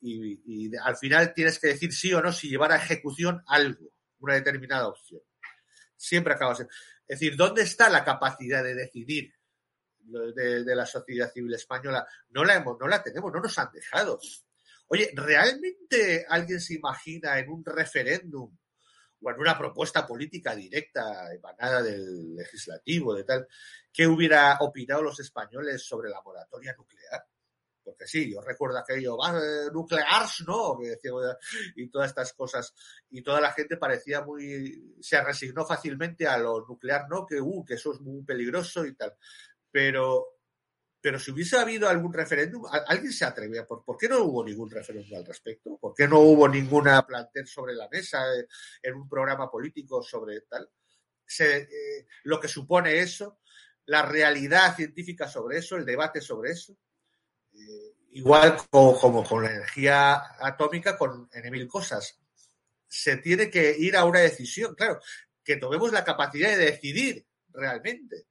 [0.02, 4.34] y, al final tienes que decir sí o no si llevar a ejecución algo, una
[4.34, 5.22] determinada opción.
[5.96, 6.60] Siempre acabas.
[6.60, 6.68] Es
[7.18, 9.32] decir, ¿dónde está la capacidad de decidir
[10.04, 12.06] de, la sociedad civil española?
[12.30, 14.18] No la, hemos, no la tenemos, no nos han dejado.
[14.88, 18.56] Oye, ¿realmente alguien se imagina en un referéndum
[19.22, 23.48] o en una propuesta política directa emanada del legislativo, de tal,
[23.92, 27.24] que hubiera opinado los españoles sobre la moratoria nuclear?
[27.84, 29.18] Porque sí, yo recuerdo aquello,
[29.72, 30.78] nuclears, ¿no?
[31.76, 32.72] y todas estas cosas.
[33.10, 34.96] Y toda la gente parecía muy.
[35.00, 37.26] se resignó fácilmente a lo nuclear, ¿no?
[37.26, 39.14] Que, uh, que eso es muy peligroso y tal.
[39.74, 40.38] Pero,
[41.00, 43.66] pero si hubiese habido algún referéndum, ¿alguien se atrevía?
[43.66, 45.76] ¿Por, ¿Por qué no hubo ningún referéndum al respecto?
[45.78, 48.46] ¿Por qué no hubo ninguna plantel sobre la mesa eh,
[48.80, 50.70] en un programa político sobre tal?
[51.40, 53.40] Eh, lo que supone eso,
[53.86, 56.78] la realidad científica sobre eso, el debate sobre eso.
[57.52, 62.20] Eh, igual como, como, con la energía atómica, con en mil cosas.
[62.86, 65.00] Se tiene que ir a una decisión, claro,
[65.42, 68.28] que tomemos la capacidad de decidir realmente.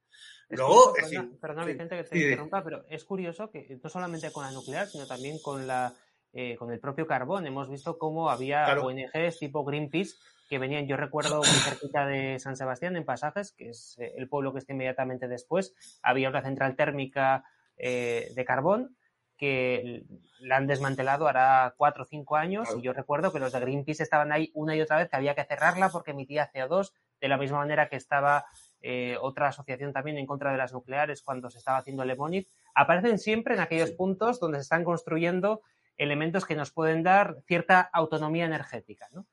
[0.48, 4.44] Luego, curioso, perdona, Vicente, que te sí, interrumpa, pero es curioso que no solamente con
[4.44, 5.94] la nuclear, sino también con la
[6.36, 7.46] eh, con el propio carbón.
[7.46, 8.86] Hemos visto cómo había claro.
[8.86, 10.16] ONGs tipo Greenpeace
[10.48, 14.28] que venían, yo recuerdo muy cerquita de San Sebastián, en Pasajes, que es eh, el
[14.28, 17.44] pueblo que está inmediatamente después, había una central térmica
[17.76, 18.96] eh, de carbón
[19.36, 20.04] que
[20.40, 22.80] la han desmantelado hará cuatro o cinco años claro.
[22.80, 25.34] y yo recuerdo que los de Greenpeace estaban ahí una y otra vez que había
[25.34, 28.44] que cerrarla porque emitía CO2 de la misma manera que estaba
[28.86, 33.18] eh, otra asociación también en contra de las nucleares cuando se estaba haciendo Lemoniz, aparecen
[33.18, 33.94] siempre en aquellos sí.
[33.94, 35.62] puntos donde se están construyendo
[35.96, 39.26] elementos que nos pueden dar cierta autonomía energética, ¿no?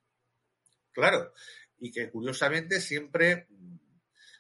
[0.94, 1.34] Claro,
[1.80, 3.50] y que curiosamente siempre,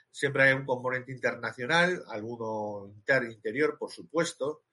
[0.10, 4.64] siempre hay un componente internacional, alguno inter, interior, por supuesto.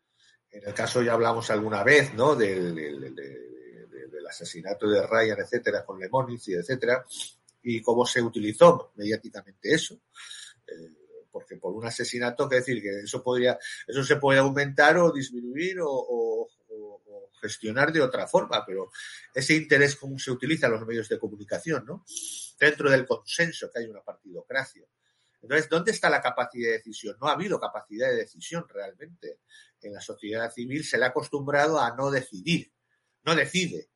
[0.53, 2.37] En el caso ya hablamos alguna vez, ¿no?
[2.37, 7.05] Del, del, del, del asesinato de Ryan, etcétera, con Lemoniz y etcétera
[7.71, 10.01] y cómo se utilizó mediáticamente eso.
[10.67, 15.13] Eh, porque por un asesinato, que decir que eso podría, eso se puede aumentar o
[15.13, 16.49] disminuir o, o,
[17.41, 18.91] gestionar de otra forma, pero
[19.33, 22.05] ese interés cómo se utiliza los medios de comunicación, ¿no?
[22.59, 24.85] Dentro del consenso que hay una partidocracia.
[25.41, 27.17] Entonces, ¿dónde está la capacidad de decisión?
[27.21, 29.39] No ha habido capacidad de decisión realmente.
[29.81, 32.73] En la sociedad civil se le ha acostumbrado a no decidir,
[33.23, 33.89] no decide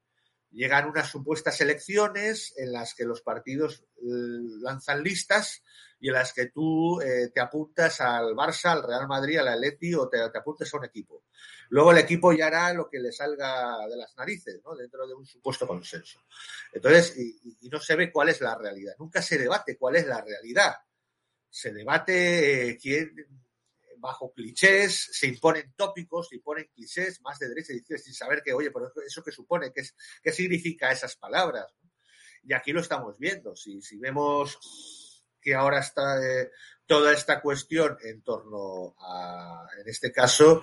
[0.53, 4.05] llegan unas supuestas elecciones en las que los partidos eh,
[4.61, 5.63] lanzan listas
[6.01, 9.95] y en las que tú eh, te apuntas al Barça, al Real Madrid, al Atleti
[9.95, 11.25] o te, te, apuntas a un equipo.
[11.71, 14.75] Luego el equipo ya hará lo que le salga de las narices, ¿no?
[14.75, 16.21] Dentro de un supuesto consenso.
[16.73, 18.95] Entonces, y, y no se ve cuál es la realidad.
[18.99, 20.75] Nunca se debate cuál es la realidad.
[21.49, 23.15] Se debate eh, quién,
[24.03, 28.43] bajo clichés, se imponen tópicos, se imponen clichés más de derecha y izquierda sin saber
[28.43, 29.83] que, oye, pero eso que supone, qué,
[30.23, 31.67] qué significa esas palabras.
[32.43, 33.55] Y aquí lo estamos viendo.
[33.55, 36.51] Si, si vemos que ahora está eh,
[36.87, 40.63] toda esta cuestión en torno a, en este caso,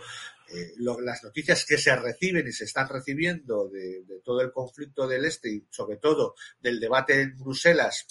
[0.51, 5.25] eh, las noticias que se reciben y se están recibiendo de, todo el conflicto del
[5.25, 8.05] este y sobre todo del debate en Bruselas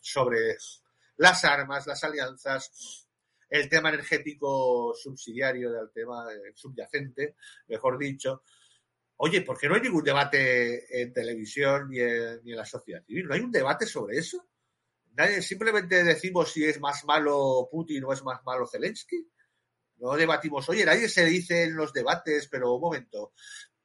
[0.00, 0.56] sobre
[1.16, 3.06] las armas, las alianzas,
[3.50, 7.34] el tema energético subsidiario del tema eh, subyacente,
[7.68, 8.44] mejor dicho.
[9.16, 13.04] Oye, ¿por qué no hay ningún debate en televisión ni en, ni en la sociedad
[13.04, 13.26] civil?
[13.26, 14.48] ¿No hay un debate sobre eso?
[15.16, 19.28] Nadie, simplemente decimos si es más malo Putin o es más malo Zelensky.
[19.96, 23.34] No debatimos, oye, nadie se dice en los debates, pero un momento,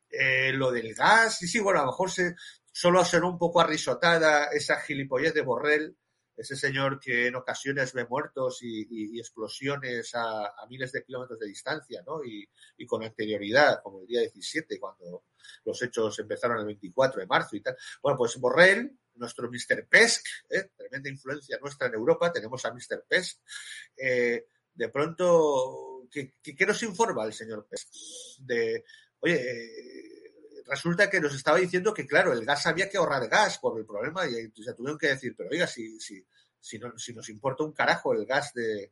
[0.10, 2.36] eh, lo del gas, sí, sí, bueno, a lo mejor se,
[2.71, 5.97] solo sonó un poco arrisotada esa gilipollez de Borrell,
[6.35, 12.03] ese señor que en ocasiones ve muertos y, explosiones a, miles de kilómetros de distancia,
[12.05, 12.23] ¿no?
[12.23, 12.47] Y,
[12.85, 15.25] con anterioridad, como el día 17, cuando
[15.63, 17.75] los hechos empezaron el 24 de marzo y tal.
[18.01, 19.87] Bueno, pues Borrell, nuestro Mr.
[19.87, 20.71] Pesk, ¿eh?
[20.75, 23.05] tremenda influencia nuestra en Europa, tenemos a Mr.
[23.07, 23.39] Pesk,
[23.97, 27.87] eh, de pronto, ¿qué, ¿qué, nos informa el señor Pesk?
[28.39, 28.83] De,
[29.19, 30.04] oye, eh,
[30.65, 33.86] resulta que nos estaba diciendo que, claro, el gas había que ahorrar gas por el
[33.86, 36.25] problema y se tuvieron que decir, pero oiga, si, si,
[36.60, 38.91] si, no, si nos importa un carajo el gas de,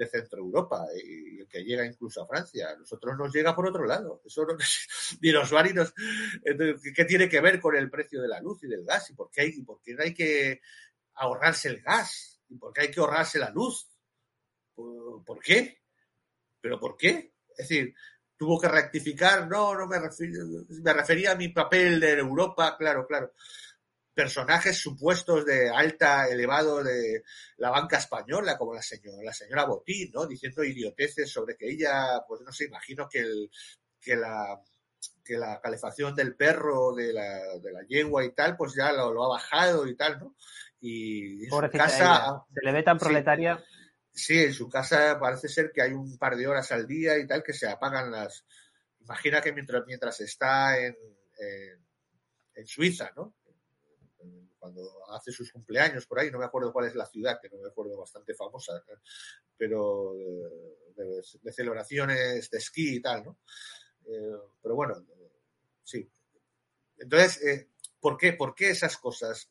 [0.00, 3.66] de Centro Europa y el que llega incluso a Francia, a nosotros nos llega por
[3.66, 4.22] otro lado.
[4.24, 4.56] Eso no,
[5.20, 5.92] ni nos va ni nos.
[6.94, 9.10] ¿Qué tiene que ver con el precio de la luz y del gas?
[9.10, 10.62] ¿Y por qué hay, y hay que
[11.14, 12.40] ahorrarse el gas?
[12.48, 13.88] ¿Y por qué hay que ahorrarse la luz?
[14.74, 15.82] ¿Por, por qué?
[16.62, 17.34] ¿Pero por qué?
[17.50, 17.94] Es decir,
[18.40, 23.34] tuvo que rectificar, no, no me, me refería a mi papel de Europa, claro, claro.
[24.14, 27.22] Personajes supuestos de alta, elevado de
[27.58, 30.26] la banca española, como la señora, la señora Botín, ¿no?
[30.26, 33.50] Diciendo idioteces sobre que ella, pues no sé, imagino que el,
[34.00, 34.58] que la,
[35.22, 39.22] que la calefacción del perro, de la, de la yegua y tal, pues ya lo,
[39.22, 40.34] ha bajado y tal, ¿no?
[40.80, 42.42] Y en su casa...
[42.54, 43.58] Se le ve tan proletaria.
[43.58, 43.79] Sí,
[44.28, 47.42] en su casa parece ser que hay un par de horas al día y tal
[47.42, 48.44] que se apagan las...
[49.00, 50.96] Imagina que mientras, mientras está en,
[52.54, 53.34] en, Suiza, ¿no?
[54.58, 57.56] Cuando hace sus cumpleaños por ahí, no me acuerdo cuál es la ciudad, que no
[57.58, 58.84] me acuerdo, bastante famosa,
[59.56, 60.12] pero
[60.94, 63.38] de, de celebraciones de esquí y tal, ¿no?
[64.06, 64.94] Eh, pero bueno,
[65.82, 66.08] sí.
[66.98, 67.68] Entonces, eh,
[68.00, 68.32] ¿por qué?
[68.32, 69.48] ¿Por qué esas cosas?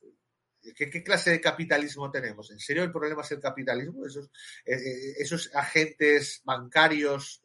[0.75, 2.51] ¿Qué, clase de capitalismo tenemos?
[2.51, 4.05] ¿En serio el problema es el capitalismo?
[4.05, 4.29] Esos,
[4.65, 7.41] eh, esos agentes bancarios,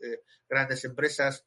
[0.48, 1.44] grandes empresas,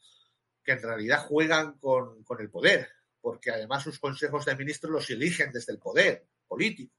[0.67, 2.89] que en realidad juegan con, el poder,
[3.21, 6.93] porque además sus consejos de ministros los eligen desde el poder político.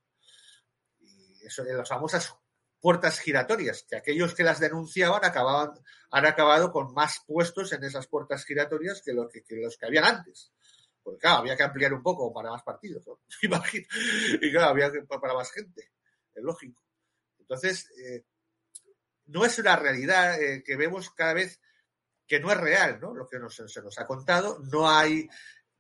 [0.99, 2.35] Y eso, las famosas
[2.81, 5.73] puertas giratorias, que aquellos que las denunciaban acababan,
[6.11, 10.05] han acabado con más puestos en esas puertas giratorias que, los que, los que habían
[10.05, 10.51] antes.
[11.11, 13.19] Porque claro, había que ampliar un poco para más partidos, ¿no?
[14.41, 15.91] y claro, había que, para más gente,
[16.35, 16.83] es lógico.
[17.39, 18.25] Entonces, eh,
[19.27, 21.61] no es una realidad eh, que vemos cada vez
[22.27, 23.15] que no es real, ¿no?
[23.15, 25.29] Lo que nos, se nos ha contado, no hay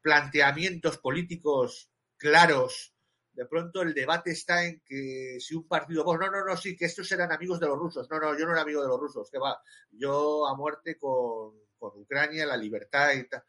[0.00, 2.94] planteamientos políticos claros
[3.38, 6.86] de pronto el debate está en que si un partido, no, no, no, sí, que
[6.86, 8.10] estos eran amigos de los rusos.
[8.10, 9.62] No, no, yo no era amigo de los rusos, que va,
[9.92, 13.44] yo a muerte con, Ucrania, la libertad y tal.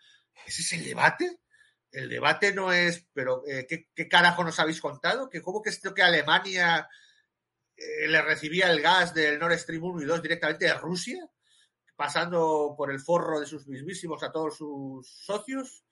[0.46, 1.39] ¿Ese es el debate?
[1.91, 5.30] El debate no es, pero eh, ¿qué, carajo nos habéis contado?
[5.30, 6.88] ¿Que cómo que esto que Alemania
[7.75, 11.28] eh, le recibía el gas del Nord Stream 1 y 2 directamente de Rusia,
[11.95, 15.84] pasando por el forro de sus mismísimos a todos sus socios?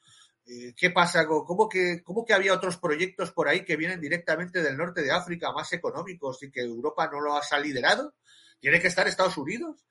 [0.49, 1.27] Eh, ¿Qué pasa?
[1.27, 5.11] ¿Cómo que, ¿Cómo que había otros proyectos por ahí que vienen directamente del norte de
[5.11, 8.15] África, más económicos, y que Europa no los ha liderado?
[8.59, 9.85] ¿Tiene que estar Estados Unidos?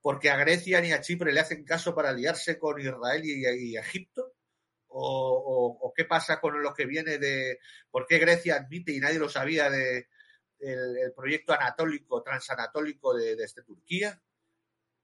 [0.00, 4.31] Porque a Grecia ni a Chipre le hacen caso para aliarse con Israel y, Egipto.
[4.94, 7.58] O, qué pasa con lo que viene de
[7.90, 10.08] por qué Grecia admite y nadie lo sabía de
[10.58, 14.20] el, proyecto anatólico, transanatólico de, de este Turquía?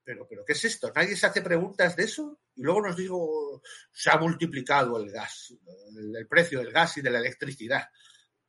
[0.09, 0.91] pero, pero ¿qué es esto?
[0.97, 2.41] ¿Nadie se hace preguntas de eso?
[2.57, 3.61] Y luego nos digo,
[3.93, 5.53] se ha multiplicado el gas,
[5.95, 7.91] el, precio del gas y de la electricidad.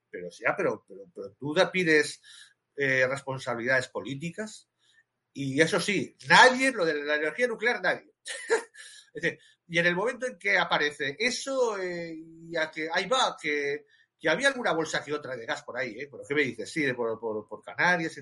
[0.09, 2.21] Pero sí, pero, pero, tú pides
[2.77, 4.69] eh, responsabilidades políticas
[5.33, 8.09] y eso sí, nadie, lo de la energía nuclear, nadie.
[9.69, 12.17] y en el momento en que aparece eso, eh,
[12.49, 13.85] ya que ahí va, que,
[14.19, 16.07] que, había alguna bolsa que otra de gas por ahí, ¿eh?
[16.11, 16.71] ¿Pero qué me dices?
[16.71, 18.19] Sí, por, por, por Canarias,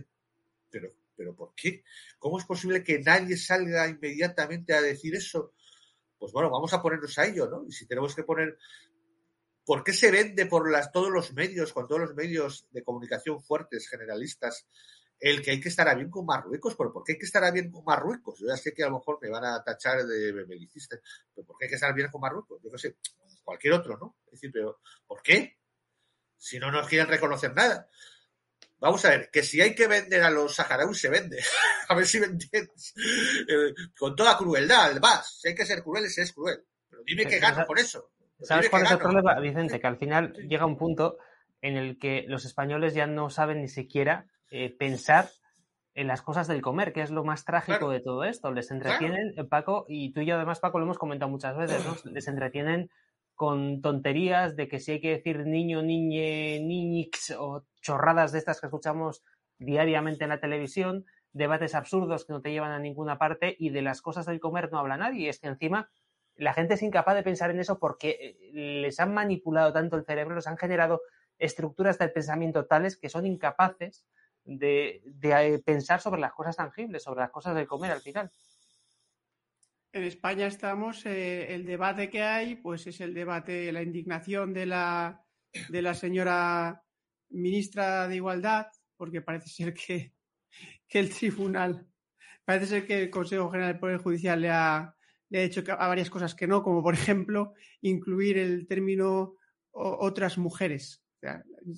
[0.69, 1.83] pero ¿Pero por qué?
[2.19, 5.53] ¿Cómo es posible que nadie salga inmediatamente a decir eso?
[6.17, 7.65] Pues bueno, vamos a ponernos a ello, ¿no?
[7.67, 8.57] Y si tenemos que poner.
[9.65, 13.41] ¿Por qué se vende por las, todos los medios, con todos los medios de comunicación
[13.41, 14.65] fuertes, generalistas,
[15.19, 16.75] el que hay que estar a bien con Marruecos?
[16.75, 18.39] ¿Pero por qué hay que estar a bien con Marruecos?
[18.39, 20.97] Yo ya sé que a lo mejor me van a tachar de belicista,
[21.34, 22.62] pero ¿por qué hay que estar bien con Marruecos?
[22.63, 22.97] Yo no sé,
[23.43, 24.17] cualquier otro, ¿no?
[24.25, 25.58] Es decir, pero ¿por qué?
[26.36, 27.88] Si no nos quieren reconocer nada.
[28.80, 31.39] Vamos a ver, que si hay que vender a los saharauis, se vende.
[31.89, 32.93] a ver si me entiendes.
[33.47, 35.39] Eh, con toda crueldad, además.
[35.41, 36.63] Si hay que ser cruel, se es cruel.
[36.89, 38.12] Pero dime qué gano con eso.
[38.41, 39.80] ¿Sabes cuál es el problema, Vicente?
[39.80, 41.17] Que al final llega un punto
[41.62, 45.29] en el que los españoles ya no saben ni siquiera eh, pensar
[45.93, 48.51] en las cosas del comer, que es lo más trágico de todo esto.
[48.51, 51.95] Les entretienen, Paco, y tú y yo además, Paco, lo hemos comentado muchas veces, ¿no?
[52.13, 52.91] Les entretienen
[53.33, 58.62] con tonterías de que si hay que decir niño, niñe, niñix o chorradas de estas
[58.62, 59.23] que escuchamos
[59.57, 63.81] diariamente en la televisión, debates absurdos que no te llevan a ninguna parte y de
[63.81, 65.25] las cosas del comer no habla nadie.
[65.25, 65.89] Y es que encima
[66.36, 70.05] la gente es incapaz de pensar en eso porque eh, les han manipulado tanto el
[70.05, 71.01] cerebro, les han generado
[71.39, 74.06] estructuras del pensamiento tales que son incapaces
[74.48, 78.31] de, eh, pensar sobre las cosas tangibles, sobre las cosas del comer al final
[79.98, 84.65] en España estamos, eh, el debate que hay, pues es el debate, la indignación de
[84.65, 85.23] la,
[85.69, 86.83] de la señora
[87.29, 90.13] ministra de Igualdad, porque parece ser que,
[90.89, 91.87] el tribunal,
[92.45, 94.95] parece ser que el Consejo General del Poder Judicial le ha,
[95.29, 99.35] le ha hecho a varias cosas que no, como por ejemplo incluir el término
[99.71, 101.04] otras mujeres.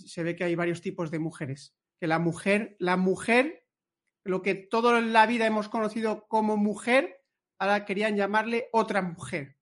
[0.05, 1.75] se ve que hay varios tipos de mujeres.
[1.99, 3.65] Que la mujer, la mujer,
[4.23, 7.23] lo que toda la vida hemos conocido como mujer,
[7.57, 9.57] ahora querían llamarle otra mujer,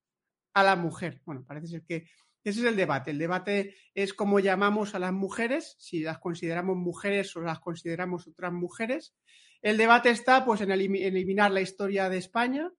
[0.53, 1.21] a la mujer.
[1.25, 2.07] Bueno, parece ser que
[2.43, 3.11] ese es el debate.
[3.11, 8.27] El debate es cómo llamamos a las mujeres, si las consideramos mujeres o las consideramos
[8.27, 9.13] otras mujeres.
[9.61, 12.71] El debate está pues en eliminar la historia de España.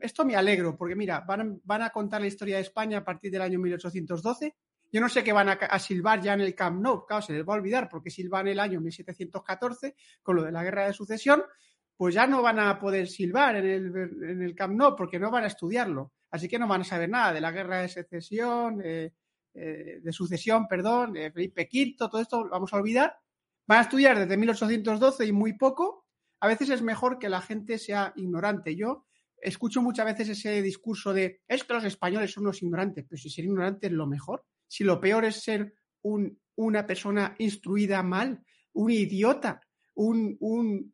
[0.00, 3.30] Esto me alegro, porque mira, van, van a contar la historia de España a partir
[3.30, 4.56] del año 1812
[4.92, 7.46] yo no sé qué van a, silbar ya en el Camp Nou, claro, se les
[7.46, 11.42] va a olvidar porque silban el año 1714 con lo de la guerra de sucesión,
[11.96, 15.30] pues ya no van a poder silbar en el, en el Camp Nou porque no
[15.30, 16.12] van a estudiarlo.
[16.30, 19.12] Así que no van a saber nada de la guerra de secesión, eh,
[19.52, 23.16] de sucesión, perdón, de Felipe V, todo esto lo vamos a olvidar.
[23.66, 26.06] Van a estudiar desde 1812 y muy poco.
[26.40, 28.74] A veces es mejor que la gente sea ignorante.
[28.74, 33.20] Yo escucho muchas veces ese discurso de es que los españoles son unos ignorantes, pero
[33.20, 38.44] si ser ignorante es lo mejor si lo peor es ser una persona instruida mal,
[38.72, 39.60] un idiota,
[39.96, 40.86] una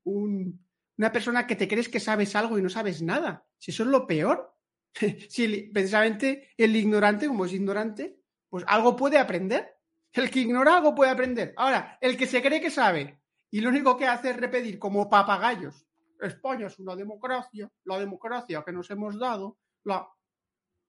[1.13, 3.47] persona que te crees que sabes algo y no sabes nada.
[3.59, 4.57] Si eso es lo peor,
[5.29, 8.19] si precisamente el ignorante, como es ignorante,
[8.49, 9.77] pues algo puede aprender.
[10.11, 11.53] El que ignora algo puede aprender.
[11.59, 13.21] Ahora, el que se cree que sabe
[13.51, 15.87] y lo único que hace es repetir como papagayos,
[16.19, 20.09] España es una democracia, la democracia que nos hemos dado, la...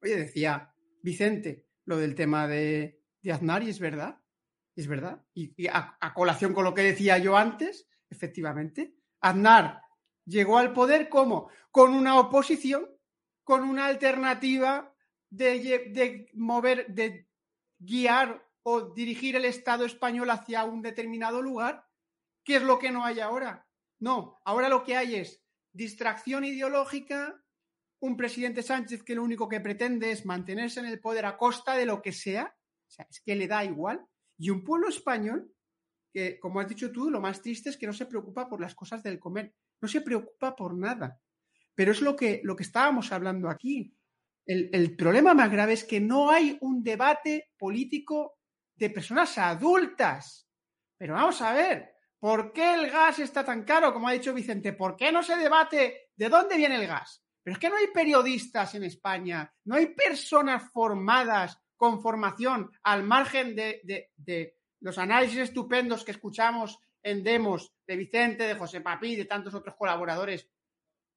[0.02, 4.22] Oye, decía Vicente, lo del tema de, de Aznar y es verdad,
[4.76, 5.26] es verdad.
[5.34, 9.82] Y, a, colación con lo que decía yo antes, efectivamente, Aznar
[10.26, 12.90] llegó al poder como con una oposición,
[13.44, 14.94] con una alternativa
[15.30, 17.30] de, de mover, de
[17.80, 21.88] guiar o dirigir el Estado español hacia un determinado lugar.
[22.44, 23.66] ¿Qué es lo que no hay ahora?
[24.00, 27.42] No, ahora lo que hay es distracción ideológica,
[28.00, 31.76] un presidente Sánchez que lo único que pretende es mantenerse en el poder a costa
[31.76, 32.56] de lo que sea,
[32.88, 34.06] o sea, es que le da igual,
[34.38, 35.52] y un pueblo español
[36.14, 38.76] que, como has dicho tú, lo más triste es que no se preocupa por las
[38.76, 41.20] cosas del comer, no se preocupa por nada.
[41.76, 43.94] Pero es lo que, lo que estábamos hablando aquí.
[44.46, 48.38] El, el problema más grave es que no hay un debate político
[48.76, 50.48] de personas adultas.
[50.98, 54.74] Pero vamos a ver, ¿por qué el gas está tan caro, como ha dicho Vicente?
[54.74, 57.27] ¿Por qué no se debate de dónde viene el gas?
[57.48, 63.04] Pero es que no hay periodistas en España, no hay personas formadas con formación al
[63.04, 69.24] margen de, los análisis estupendos que escuchamos en Demos de Vicente, de José Papí de
[69.24, 70.50] tantos otros colaboradores,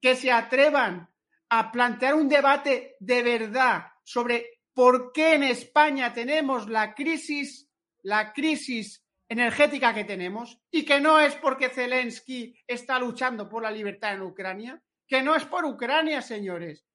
[0.00, 1.10] que se atrevan
[1.48, 7.68] a plantear un debate de verdad sobre por qué en España tenemos la crisis,
[8.02, 13.72] la crisis energética que tenemos y que no es porque Zelensky está luchando por la
[13.72, 16.86] libertad en Ucrania, que no es por Ucrania, señores.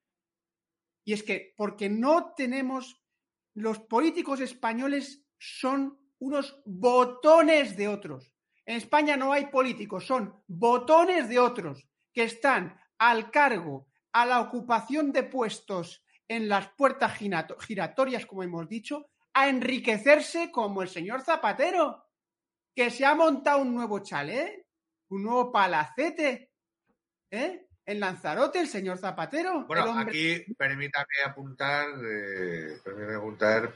[1.03, 3.03] Y es que porque no tenemos,
[3.53, 8.32] los políticos españoles son unos botones de otros.
[8.66, 14.39] En España no hay políticos, son botones de otros que están al cargo, a la
[14.39, 21.22] ocupación de puestos en las puertas giratorias, como hemos dicho, a enriquecerse como el señor
[21.22, 22.05] Zapatero,
[22.74, 24.66] que se ha montado un nuevo chalet,
[25.09, 26.53] un nuevo palacete,
[27.30, 27.64] ¿eh?
[27.86, 29.66] En Lanzarote, el señor Zapatero.
[29.68, 33.74] Bueno, aquí permítame apuntar, eh, permítame apuntar,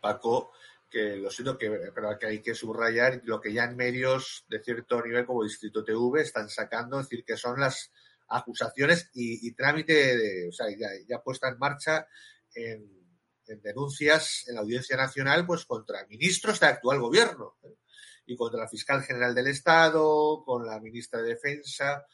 [0.00, 0.52] Paco,
[0.90, 4.62] que lo siento, que, pero que hay que subrayar lo que ya en medios de
[4.62, 7.90] cierto nivel como Distrito TV están sacando, es decir, que son las
[8.28, 10.66] acusaciones y, trámite, de, o sea,
[11.08, 12.06] ya, puesta en marcha
[12.54, 13.00] en,
[13.62, 17.74] denuncias en la Audiencia Nacional, pues contra ministros del actual gobierno ¿eh?
[18.26, 22.06] y contra la fiscal general del Estado, con la ministra de Defensa,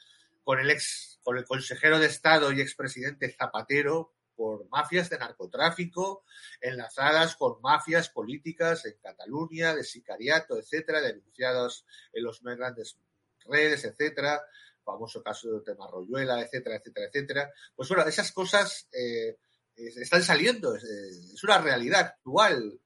[0.42, 6.22] con el ex, con el consejero de Estado y expresidente Zapatero por mafias de narcotráfico
[6.60, 12.96] enlazadas con mafias políticas en Cataluña, de sicariato, etcétera, denunciados en los más grandes
[13.44, 14.40] redes, etcétera,
[14.84, 17.52] famoso caso de Marroyuela, etcétera, etcétera, etcétera.
[17.74, 19.36] Pues bueno, esas cosas eh,
[19.74, 22.78] están saliendo, es, una realidad actual.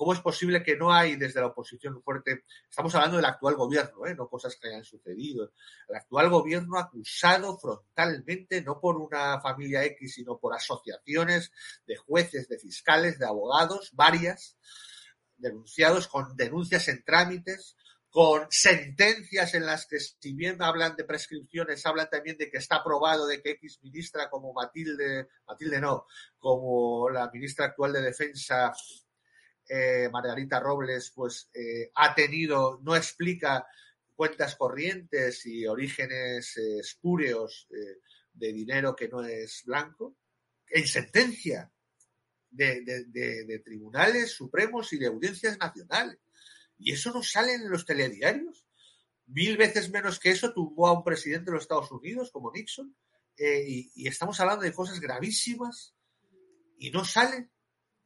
[0.00, 2.44] ¿Cómo es posible que no hay desde la oposición fuerte?
[2.70, 4.14] Estamos hablando del actual gobierno, ¿eh?
[4.14, 5.52] no cosas que hayan sucedido.
[5.90, 11.52] El actual gobierno acusado frontalmente, no por una familia X, sino por asociaciones
[11.86, 14.56] de jueces, de fiscales, de abogados, varias,
[15.36, 17.76] denunciados con denuncias en trámites,
[18.08, 22.76] con sentencias en las que, si bien hablan de prescripciones, hablan también de que está
[22.76, 26.06] aprobado de que X ministra como Matilde, Matilde no,
[26.38, 28.72] como la ministra actual de Defensa
[29.72, 33.64] eh, Margarita Robles pues eh, ha tenido, no explica
[34.16, 37.68] cuentas corrientes y orígenes eh, espúreos
[38.32, 40.16] de dinero que no es blanco,
[40.68, 41.70] en sentencia
[42.50, 46.18] de, tribunales supremos y de audiencias nacionales.
[46.76, 48.66] Y eso no sale en los telediarios.
[49.26, 52.92] Mil veces menos que eso tumbó a un presidente de los Estados Unidos como Nixon.
[53.38, 55.94] y, estamos hablando de cosas gravísimas
[56.76, 57.52] y no salen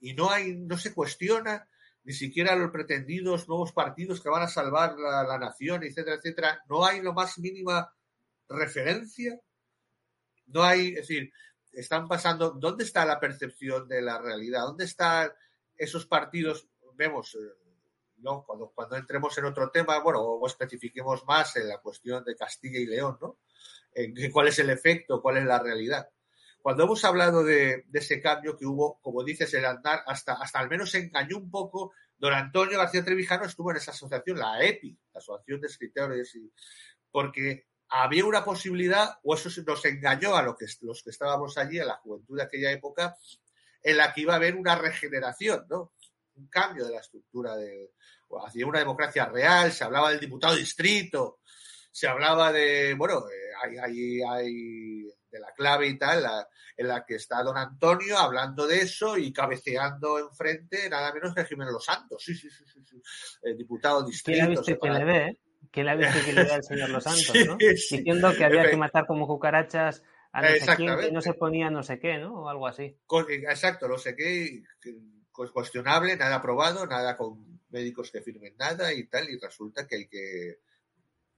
[0.05, 1.67] y no hay, no se cuestiona
[2.03, 6.63] ni siquiera los pretendidos nuevos partidos que van a salvar la, la nación, etcétera, etcétera.
[6.69, 7.91] No hay lo más mínima
[8.47, 9.41] referencia.
[10.49, 11.33] No hay, es decir,
[11.73, 14.65] están pasando, ¿dónde está la percepción de la realidad?
[14.67, 15.33] ¿Dónde están
[15.75, 16.69] esos partidos?
[16.97, 17.39] Vemos, eh,
[18.19, 18.45] ¿no?
[18.45, 22.79] Cuando, cuando entremos en otro tema, bueno, o especifiquemos más en la cuestión de Castilla
[22.79, 23.39] y León, ¿no?
[23.95, 26.11] En cuál es el efecto, cuál es la realidad.
[26.65, 30.71] Cuando hemos hablado de, ese cambio que hubo, como dices, el andar, hasta, hasta al
[30.71, 34.99] menos se engañó un poco, don Antonio García Trevijano estuvo en esa asociación, la EPI,
[35.13, 36.51] la Asociación de Escritores, y,
[37.11, 41.81] porque había una posibilidad, o eso nos engañó a lo que, los que estábamos allí,
[41.81, 43.15] a la juventud de aquella época,
[43.83, 45.93] en la que iba a haber una regeneración, ¿no?
[46.37, 47.93] Un cambio de la estructura de,
[48.43, 51.41] hacia una democracia real, se hablaba del diputado distrito,
[51.93, 56.89] se hablaba de, bueno, eh, hay, hay, hay de la clave y tal, la, en
[56.89, 61.73] la que está don Antonio hablando de eso y cabeceando enfrente nada menos que Jiménez
[61.73, 63.03] Los Santos, sí, sí, sí, sí, sí.
[63.43, 64.63] El diputado distrito.
[64.63, 65.39] ¿Quién que le ve,
[65.73, 67.57] ¿Quién la visto que le ve al señor Los Santos, ¿no?
[67.59, 67.97] Sí, sí.
[67.99, 71.69] Diciendo que había que matar como cucarachas a no sé quién, que no se ponía
[71.69, 72.43] no sé qué, ¿no?
[72.43, 72.97] O algo así.
[73.29, 74.63] Exacto, no sé qué,
[75.33, 80.07] cuestionable, nada aprobado, nada con médicos que firmen nada y tal, y resulta que hay
[80.07, 80.59] que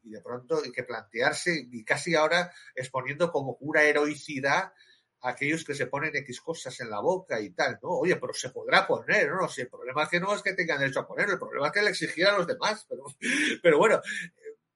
[0.06, 4.72] y de pronto hay que plantearse y casi ahora exponiendo como una heroicidad
[5.20, 7.90] a aquellos que se ponen X cosas en la boca y tal, ¿no?
[7.90, 9.48] Oye, pero se podrá poner, ¿no?
[9.48, 11.72] Si el problema es que no es que tengan derecho a ponerlo, el problema es
[11.72, 13.04] que le exigieran a los demás, pero,
[13.62, 14.00] pero bueno,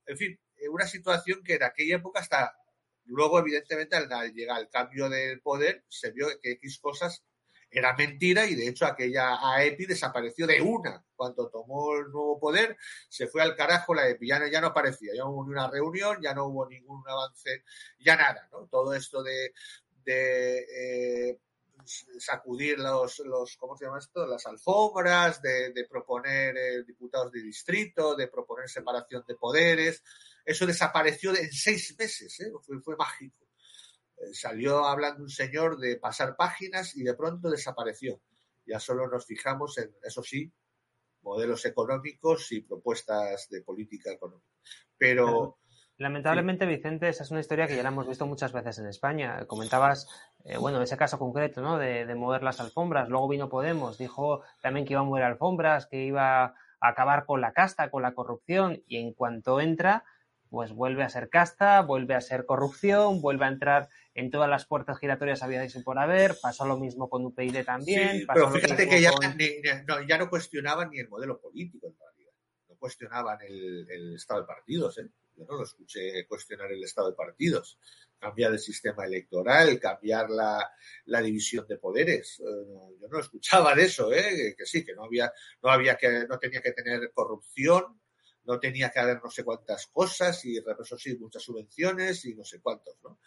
[0.06, 2.56] en fin, una situación que en aquella época hasta
[3.04, 7.24] luego, evidentemente, al llegar el cambio del poder, se vio que X cosas
[7.70, 11.04] era mentira y de hecho aquella AEPI desapareció de una.
[11.14, 12.76] Cuando tomó el nuevo poder,
[13.08, 15.70] se fue al carajo la EPI, ya no, ya no aparecía, ya no hubo una
[15.70, 17.64] reunión, ya no hubo ningún avance,
[17.98, 18.66] ya nada, ¿no?
[18.66, 19.52] Todo esto de,
[20.02, 21.38] de eh,
[22.18, 24.26] sacudir los, los, ¿cómo se llama esto?
[24.26, 30.02] Las alfombras, de, de proponer eh, diputados de distrito, de proponer separación de poderes.
[30.44, 32.50] Eso desapareció en seis meses, ¿eh?
[32.62, 33.49] fue, fue mágico
[34.32, 38.20] salió hablando un señor de pasar páginas y de pronto desapareció.
[38.66, 40.52] Ya solo nos fijamos en, eso sí,
[41.22, 44.46] modelos económicos y propuestas de política económica.
[44.96, 45.58] Pero.
[45.96, 49.44] Lamentablemente, Vicente, esa es una historia que ya la hemos visto muchas veces en España.
[49.46, 50.08] Comentabas,
[50.44, 51.76] eh, bueno, ese caso concreto, ¿no?
[51.76, 53.10] De, de, mover las alfombras.
[53.10, 57.42] Luego vino Podemos, dijo también que iba a mover alfombras, que iba a acabar con
[57.42, 60.04] la casta, con la corrupción, y en cuanto entra,
[60.50, 64.66] pues vuelve a ser casta, vuelve a ser corrupción, vuelve a entrar en todas las
[64.66, 68.20] puertas giratorias había y por haber, pasó lo mismo con UPyD también.
[68.20, 69.36] Sí, pero fíjate que ya, con...
[69.36, 69.48] ni,
[69.86, 72.32] no, ya, no, cuestionaban ni el modelo político en realidad,
[72.68, 75.08] no cuestionaban el, el estado de partidos, ¿eh?
[75.36, 77.78] yo no lo escuché cuestionar el estado de partidos,
[78.18, 80.70] cambiar el sistema electoral, cambiar la,
[81.06, 84.54] la división de poderes, uh, yo no escuchaba de eso, ¿eh?
[84.56, 85.32] que sí, que no había,
[85.62, 88.00] no había que, no tenía que tener corrupción,
[88.44, 92.44] no tenía que haber no sé cuántas cosas y eso sí, muchas subvenciones y no
[92.44, 93.20] sé cuántos, ¿no?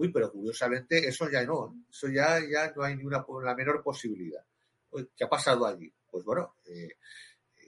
[0.00, 3.82] Uy, pero curiosamente eso ya no, eso ya, ya no hay ni una, la menor
[3.82, 4.42] posibilidad.
[5.14, 5.92] ¿Qué ha pasado allí?
[6.10, 6.96] Pues bueno, eh,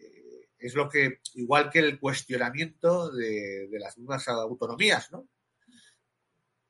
[0.01, 5.29] eh, es lo que, igual que el cuestionamiento de, de las mismas autonomías, ¿no?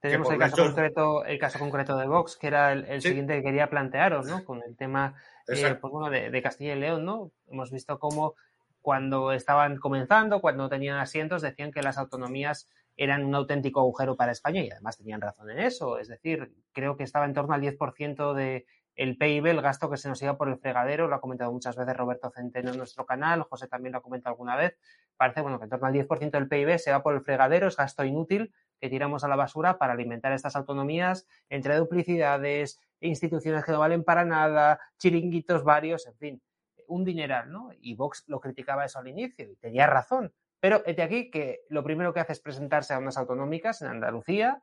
[0.01, 3.11] Tenemos el caso, concreto, el caso concreto de Vox, que era el, el sí.
[3.11, 4.45] siguiente que quería plantearos, ¿no?
[4.45, 5.15] Con el tema
[5.47, 7.31] eh, pues bueno, de, de, Castilla y León, ¿no?
[7.47, 8.35] Hemos visto cómo
[8.81, 12.69] cuando estaban comenzando, cuando tenían asientos, decían que las autonomías
[13.03, 15.99] eran un auténtico agujero para España y además tenían razón en eso.
[15.99, 19.97] Es decir, creo que estaba en torno al 10% de el PIB, el gasto que
[19.97, 23.05] se nos iba por el fregadero, lo ha comentado muchas veces Roberto Centeno en nuestro
[23.05, 24.79] canal, José también lo ha comentado alguna vez,
[25.17, 27.77] parece bueno que en torno al 10% del PIB se va por el fregadero, es
[27.77, 33.73] gasto inútil que tiramos a la basura para alimentar estas autonomías entre duplicidades, instituciones que
[33.73, 36.43] no valen para nada, chiringuitos varios, en fin,
[36.87, 37.71] un dineral, ¿no?
[37.81, 40.33] Y Vox lo criticaba eso al inicio y tenía razón.
[40.63, 44.63] Pero de aquí que lo primero que hace es presentarse a unas autonómicas en Andalucía.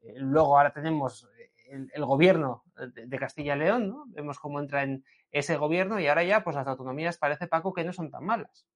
[0.00, 1.28] Eh, luego ahora tenemos
[1.68, 2.64] el, el gobierno
[2.94, 4.04] de, Castilla y León, ¿no?
[4.06, 7.84] Vemos cómo entra en ese gobierno y ahora ya, pues las autonomías parece, Paco, que
[7.84, 8.66] no son tan malas.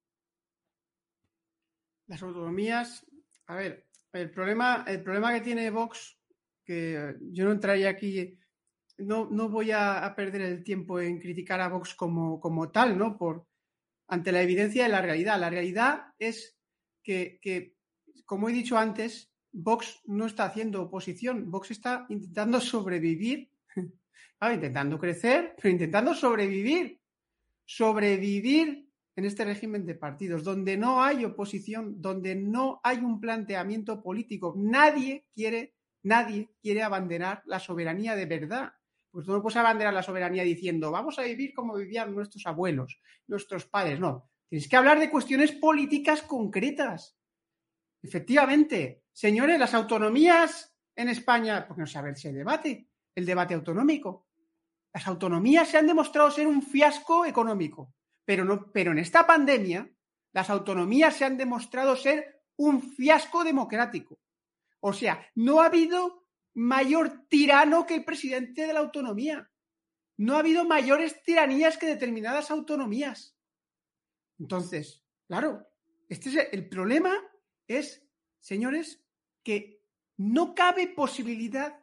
[2.05, 3.03] Las autonomías,
[3.47, 6.19] a ver, el problema, el problema que tiene Vox,
[6.63, 8.37] que yo no entraría aquí,
[8.99, 12.95] no, no voy a, a, perder el tiempo en criticar a Vox como, como tal,
[12.95, 13.17] ¿no?
[13.17, 13.47] Por,
[14.07, 15.39] ante la evidencia de la realidad.
[15.39, 16.58] La realidad es
[17.03, 17.75] que,
[18.25, 23.51] como he dicho antes, Vox no está haciendo oposición, Vox está intentando sobrevivir,
[24.39, 26.99] ah, intentando crecer, pero intentando sobrevivir,
[27.65, 34.01] sobrevivir en este régimen de partidos, donde no hay oposición, donde no hay un planteamiento
[34.01, 34.53] político.
[34.55, 38.71] Nadie quiere, nadie quiere abanderar la soberanía de verdad.
[39.11, 43.01] Pues tú no puedes abanderar la soberanía diciendo vamos a vivir como vivían nuestros abuelos,
[43.27, 43.99] nuestros padres.
[43.99, 47.15] No, tienes que hablar de cuestiones políticas concretas.
[48.01, 54.27] Efectivamente, señores, las autonomías en España, porque no sabe si debate, el debate autonómico.
[54.93, 57.93] Las autonomías se han demostrado ser un fiasco económico,
[58.25, 59.89] pero, no, pero en esta pandemia
[60.33, 64.19] las autonomías se han demostrado ser un fiasco democrático.
[64.79, 69.49] O sea, no ha habido mayor tirano que el presidente de la autonomía.
[70.17, 73.37] No ha habido mayores tiranías que determinadas autonomías.
[74.39, 75.67] Entonces, claro,
[76.07, 77.13] este es el problema
[77.67, 78.07] es,
[78.39, 79.03] señores,
[79.43, 79.83] que
[80.17, 81.79] no cabe posibilidad.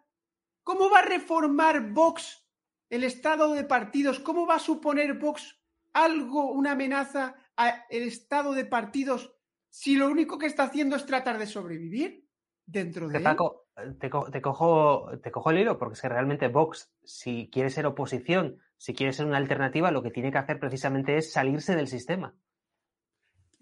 [0.63, 2.45] ¿Cómo va a reformar Vox
[2.91, 4.19] el estado de partidos?
[4.19, 5.61] ¿Cómo va a suponer Vox
[5.93, 9.33] algo, una amenaza al estado de partidos
[9.71, 12.27] si lo único que está haciendo es tratar de sobrevivir
[12.65, 16.93] dentro de Paco, te, te, cojo, te cojo el hilo porque es que realmente Vox,
[17.05, 21.19] si quiere ser oposición, si quiere ser una alternativa, lo que tiene que hacer precisamente
[21.19, 22.35] es salirse del sistema.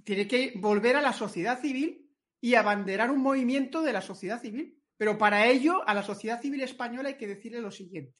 [0.05, 4.79] Tiene que volver a la sociedad civil y abanderar un movimiento de la sociedad civil.
[4.97, 8.15] Pero para ello, a la sociedad civil española hay que decirle lo siguiente.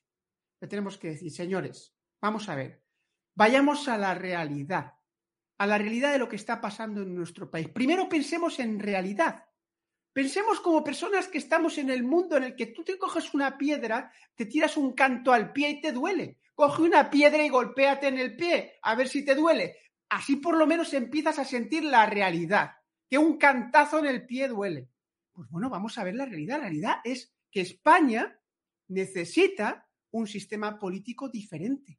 [0.61, 2.83] Le tenemos que decir, señores, vamos a ver,
[3.35, 4.95] vayamos a la realidad,
[5.59, 7.69] a la realidad de lo que está pasando en nuestro país.
[7.69, 9.45] Primero pensemos en realidad.
[10.13, 13.59] Pensemos como personas que estamos en el mundo en el que tú te coges una
[13.59, 16.39] piedra, te tiras un canto al pie y te duele.
[16.55, 19.77] Coge una piedra y golpéate en el pie, a ver si te duele.
[20.09, 22.73] Así por lo menos empiezas a sentir la realidad
[23.09, 24.89] que un cantazo en el pie duele.
[25.33, 26.59] Pues bueno, vamos a ver la realidad.
[26.59, 28.41] La realidad es que España
[28.89, 31.99] necesita un sistema político diferente,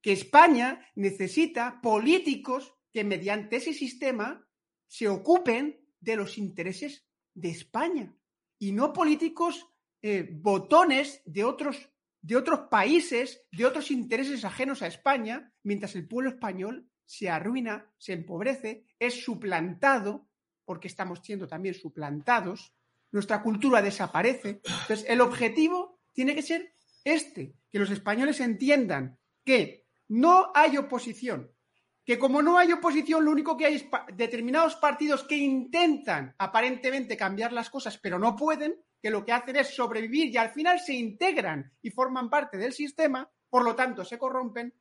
[0.00, 4.46] que España necesita políticos que mediante ese sistema
[4.86, 8.14] se ocupen de los intereses de España
[8.58, 9.66] y no políticos
[10.02, 11.90] eh, botones de otros,
[12.20, 17.90] de otros países, de otros intereses ajenos a España, mientras el pueblo español se arruina,
[17.98, 20.28] se empobrece, es suplantado
[20.64, 22.72] porque estamos siendo también suplantados,
[23.10, 24.60] nuestra cultura desaparece.
[24.64, 26.72] Entonces, el objetivo tiene que ser
[27.04, 31.52] este, que los españoles entiendan que no hay oposición,
[32.04, 37.16] que como no hay oposición, lo único que hay es determinados partidos que intentan aparentemente
[37.16, 40.80] cambiar las cosas, pero no pueden, que lo que hacen es sobrevivir y al final
[40.80, 44.72] se integran y forman parte del sistema, por lo tanto se corrompen,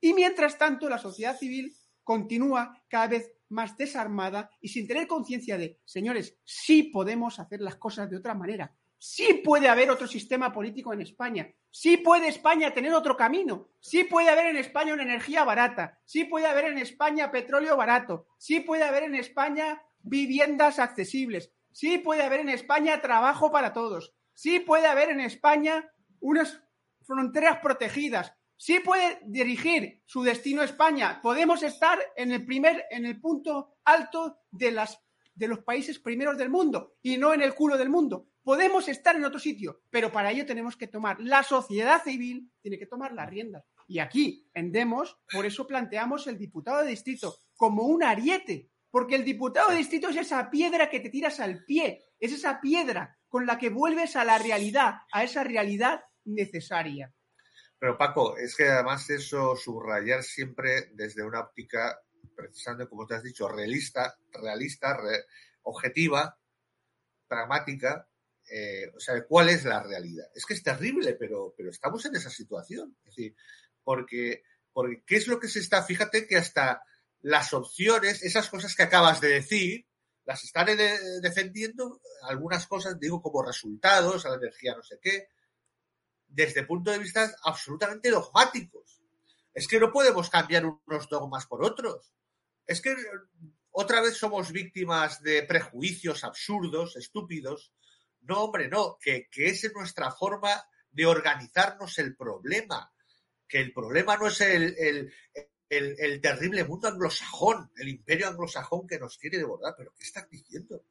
[0.00, 1.74] y mientras tanto la sociedad civil
[2.04, 7.76] continúa cada vez más desarmada y sin tener conciencia de, señores, sí podemos hacer las
[7.76, 12.72] cosas de otra manera, sí puede haber otro sistema político en España, sí puede España
[12.72, 16.78] tener otro camino, sí puede haber en España una energía barata, sí puede haber en
[16.78, 23.00] España petróleo barato, sí puede haber en España viviendas accesibles, sí puede haber en España
[23.00, 25.90] trabajo para todos, sí puede haber en España
[26.20, 26.62] unas
[27.02, 31.18] fronteras protegidas, sí puede dirigir su destino a España.
[31.22, 34.78] Podemos estar en el primer, en el punto alto de,
[35.34, 38.28] de los países primeros del mundo y no en el culo del mundo.
[38.42, 42.78] Podemos estar en otro sitio, pero para ello tenemos que tomar, la sociedad civil tiene
[42.78, 43.64] que tomar las riendas.
[43.88, 49.14] Y aquí, en Demos, por eso planteamos el diputado de distrito como un ariete, porque
[49.14, 53.18] el diputado de distrito es esa piedra que te tiras al pie, es esa piedra
[53.28, 57.14] con la que vuelves a la realidad, a esa realidad necesaria.
[57.80, 61.98] Pero Paco, es que además eso subrayar siempre desde una óptica,
[62.36, 64.98] precisamente como te has dicho, realista, realista,
[65.62, 66.38] objetiva,
[67.26, 68.06] pragmática,
[68.50, 70.26] eh, o sea, cuál es la realidad.
[70.34, 72.94] Es que es terrible, pero, pero estamos en esa situación.
[73.06, 73.34] Es decir,
[73.82, 74.42] porque,
[74.74, 75.82] porque ¿qué es lo que se está?
[75.82, 76.82] Fíjate que hasta
[77.22, 79.86] las opciones, esas cosas que acabas de decir,
[80.26, 80.66] las están
[81.22, 85.28] defendiendo, algunas cosas, digo, como resultados, a la energía no sé qué,
[86.30, 89.02] desde punto de vista absolutamente dogmáticos.
[89.52, 92.12] Es que no podemos cambiar unos dogmas por otros.
[92.66, 92.94] Es que
[93.72, 97.72] otra vez somos víctimas de prejuicios absurdos, estúpidos.
[98.22, 100.50] No, hombre, no, que, que es nuestra forma
[100.90, 102.92] de organizarnos el problema.
[103.48, 105.12] Que el problema no es el, el,
[105.68, 109.74] el, terrible mundo anglosajón, el imperio anglosajón que nos quiere devorar.
[109.76, 110.84] ¿Pero qué estás diciendo?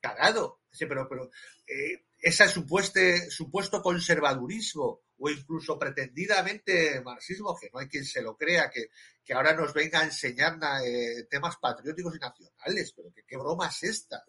[0.00, 0.60] Cagado.
[0.70, 1.30] Sí, pero, pero
[1.66, 8.70] eh, ese supuesto conservadurismo o incluso pretendidamente marxismo, que no hay quien se lo crea,
[8.70, 8.90] que,
[9.32, 14.24] ahora nos venga a enseñar eh, temas patrióticos y nacionales, pero qué broma es esta.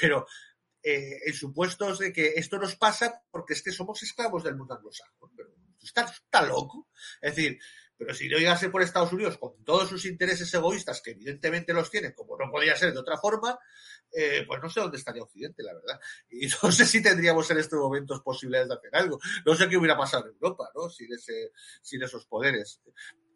[0.00, 0.26] Pero
[0.82, 4.74] eh, en supuestos de que esto nos pasa porque es que somos esclavos del mundo
[4.74, 5.30] anglosajón.
[5.36, 6.88] Pero está, está loco.
[7.20, 7.60] Es decir,
[7.96, 11.88] pero si no llegase por Estados Unidos con todos sus intereses egoístas, que evidentemente los
[11.88, 13.56] tiene, como no podía ser de otra forma,
[14.12, 16.00] eh, pues no sé dónde estaría Occidente, la verdad.
[16.30, 19.18] Y no sé si tendríamos en estos momentos posibilidades de hacer algo.
[19.44, 20.90] No sé qué hubiera pasado en Europa, ¿no?
[20.90, 22.80] Sin, ese, sin esos poderes.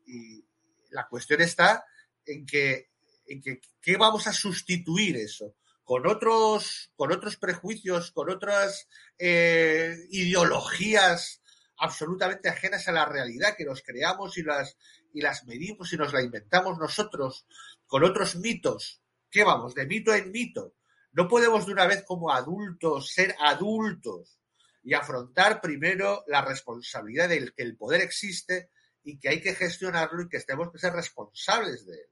[0.06, 0.44] Y
[0.90, 1.84] la cuestión está
[2.24, 2.90] en que,
[3.26, 5.56] en que ¿qué vamos a sustituir eso?
[5.82, 11.40] Con otros, con otros prejuicios, con otras eh, ideologías
[11.78, 14.76] absolutamente ajenas a la realidad que nos creamos y las,
[15.12, 17.46] y las medimos y nos la inventamos nosotros
[17.86, 19.02] con otros mitos
[19.36, 19.74] ¿Qué vamos?
[19.74, 20.76] De mito en mito.
[21.12, 24.40] No podemos de una vez como adultos ser adultos
[24.82, 28.70] y afrontar primero la responsabilidad de que el poder existe
[29.02, 32.08] y que hay que gestionarlo y que tenemos que ser responsables de él.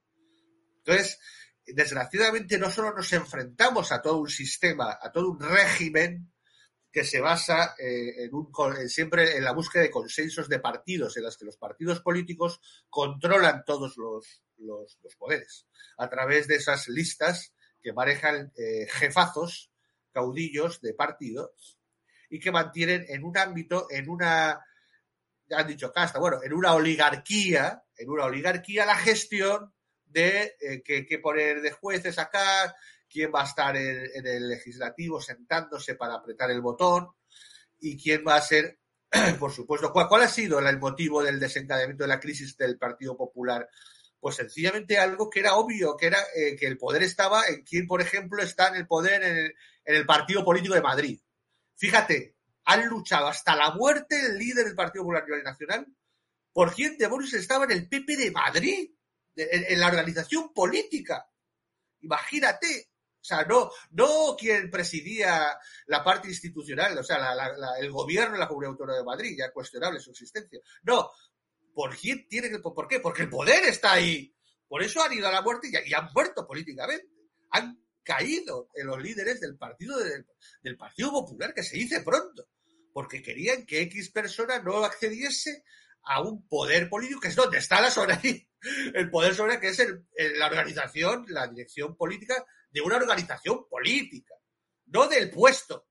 [0.77, 1.19] Entonces,
[1.67, 6.31] desgraciadamente no solo nos enfrentamos a todo un sistema, a todo un régimen
[6.93, 8.53] que se basa eh, en un,
[8.91, 12.61] siempre en la búsqueda de consensos de partidos, en las que los partidos políticos
[12.91, 15.67] controlan todos los, los, poderes.
[15.99, 19.71] A través de esas listas que manejan eh, jefazos,
[20.13, 21.55] caudillos de partido
[22.31, 24.65] y que mantienen en un ámbito, en una,
[25.47, 29.73] ya han dicho casta, bueno, en una oligarquía, en una oligarquía la gestión
[30.05, 32.75] de eh, qué, poner de jueces acá,
[33.09, 37.09] quién va a estar en, el legislativo sentándose para apretar el botón
[37.81, 38.79] y quién va a ser,
[39.39, 43.17] por supuesto, ¿cuál, cuál ha sido el motivo del desencadenamiento de la crisis del Partido
[43.17, 43.69] Popular
[44.25, 47.87] pues sencillamente algo que era obvio, que era eh, que el poder estaba en quien,
[47.87, 49.53] por ejemplo, está en el poder en
[49.85, 51.21] el, partido político de Madrid.
[51.77, 55.87] Fíjate, han luchado hasta la muerte el líder del Partido Popular Nacional
[56.55, 58.93] por quién demonios estaba en el PP de Madrid,
[59.37, 61.29] en, la organización política.
[62.01, 62.93] Imagínate.
[63.21, 65.55] O sea, no, no quien presidía
[65.87, 67.35] la parte institucional, o sea,
[67.79, 70.61] el gobierno de la Comunidad Autónoma de Madrid, ya cuestionable su existencia.
[70.83, 71.11] No,
[71.75, 73.01] ¿Por quién tiene que, por qué?
[73.01, 74.33] Porque el poder está ahí.
[74.69, 77.09] Por eso han ido a la muerte y, han muerto políticamente.
[77.51, 82.49] Han caído en los líderes del partido del, Partido Popular, que se dice pronto,
[82.93, 85.65] porque querían que X persona no accediese
[86.03, 88.47] a un poder político, que es donde está la soberanía,
[88.95, 89.79] el poder sobre que es
[90.37, 94.35] la organización, la dirección política de una organización política,
[94.87, 95.89] no del puesto,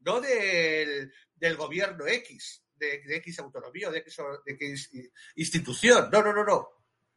[0.00, 4.90] no del, del gobierno X de, X autonomía o de X,
[5.36, 6.08] institución.
[6.10, 6.68] No, no, no, no.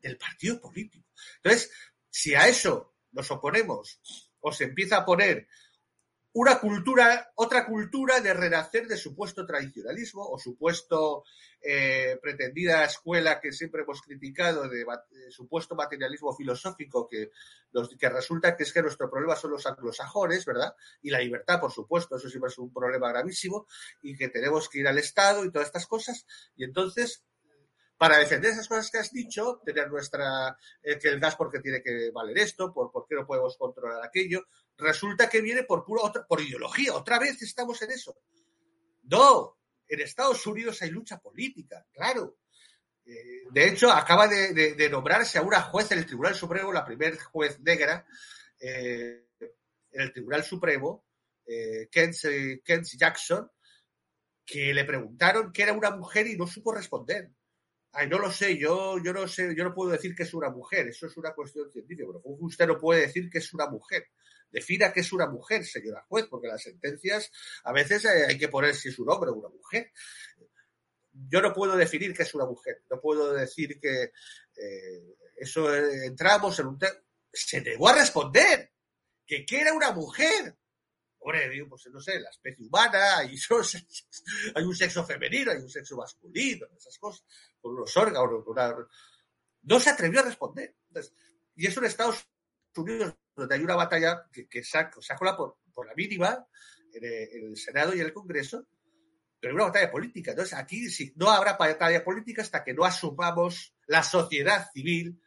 [0.01, 1.09] Del partido político.
[1.37, 1.71] Entonces,
[2.09, 4.01] si a eso nos oponemos
[4.39, 5.47] o se empieza a poner
[6.33, 11.23] una cultura, otra cultura de renacer de supuesto tradicionalismo o supuesto
[11.61, 14.85] eh, pretendida escuela que siempre hemos criticado de,
[15.29, 17.31] supuesto materialismo filosófico que,
[17.99, 20.73] que resulta que es que nuestro problema son los anglosajones, ¿verdad?
[21.01, 23.65] Y la libertad, por supuesto, eso siempre es un problema gravísimo
[24.01, 26.25] y que tenemos que ir al Estado y todas estas cosas.
[26.55, 27.23] Y entonces
[27.99, 31.83] para defender esas cosas que has dicho, tener nuestra, eh, que el gas porque tiene
[31.83, 34.47] que valer esto, por, por qué no podemos controlar aquello,
[34.77, 36.95] resulta que viene por pura otra, por ideología.
[36.95, 38.15] Otra vez estamos en eso.
[39.03, 42.37] No, en Estados Unidos hay lucha política, claro.
[43.05, 47.17] Eh, de hecho, acaba de, nombrarse a una juez en el Tribunal Supremo, la primer
[47.17, 48.05] juez negra
[48.61, 49.25] eh,
[49.91, 51.05] en el Tribunal Supremo,
[51.45, 53.51] eh, Jackson,
[54.45, 57.31] que le preguntaron que era una mujer y no supo responder.
[57.91, 60.49] Ay, no lo sé, yo, yo no sé, yo no puedo decir que es una
[60.49, 64.07] mujer, eso es una cuestión científica, pero usted no puede decir que es una mujer.
[64.51, 67.31] Defina que es una mujer, señora juez, porque las sentencias
[67.63, 69.91] a veces eh, hay que poner si es un hombre o una mujer.
[71.11, 76.05] Yo no puedo definir que es una mujer, no puedo decir que eh, eso eh,
[76.05, 76.93] entramos en un tema.
[77.31, 78.71] Se negó a responder
[79.25, 80.58] que, que era una mujer.
[81.69, 83.35] Pues no sé, la especie humana, hay,
[84.63, 87.23] un sexo femenino, hay un sexo masculino, esas cosas,
[87.61, 88.45] con unos órganos,
[89.63, 90.75] no se atrevió a responder.
[91.55, 92.27] y eso en Estados
[92.75, 94.99] Unidos, donde hay una batalla que, que saca,
[95.37, 96.47] por, por, la mínima
[96.93, 98.67] en el, Senado y en el Congreso,
[99.39, 100.31] pero una batalla política.
[100.31, 105.21] Entonces, aquí sí, no habrá batalla política hasta que no asumamos la sociedad civil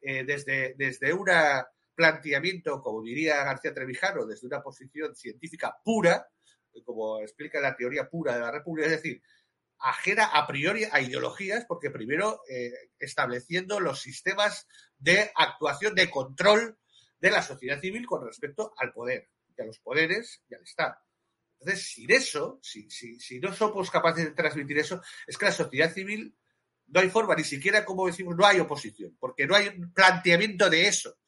[0.00, 1.28] eh, desde, desde un
[1.98, 6.28] planteamiento, como diría García Trevijano, desde una posición científica pura,
[6.84, 9.20] como explica la teoría pura de la República, es decir,
[9.80, 12.70] ajena a priori a ideologías, porque primero eh,
[13.00, 16.78] estableciendo los sistemas de actuación, de control
[17.18, 20.94] de la sociedad civil con respecto al poder, y a los poderes y al Estado.
[21.58, 26.32] Entonces, sin eso, si no somos capaces de transmitir eso, es que la sociedad civil
[26.86, 30.70] no hay forma, ni siquiera, como decimos, no hay oposición, porque no hay un planteamiento
[30.70, 31.18] de eso.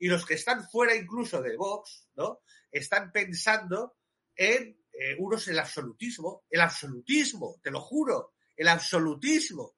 [0.00, 2.40] Y los que están fuera incluso de Vox, ¿no?
[2.70, 3.96] Están pensando
[4.34, 9.76] en eh, unos el absolutismo, el absolutismo, te lo juro, el absolutismo.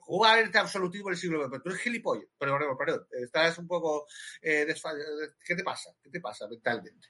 [0.00, 1.50] ¿Cómo va a haber este absolutismo en el siglo XX?
[1.50, 2.30] Pero tú eres gilipollas.
[2.38, 4.06] Pero bueno, perdón, estás un poco
[4.40, 4.74] eh,
[5.44, 5.90] ¿Qué te pasa?
[6.02, 7.08] ¿Qué te pasa mentalmente?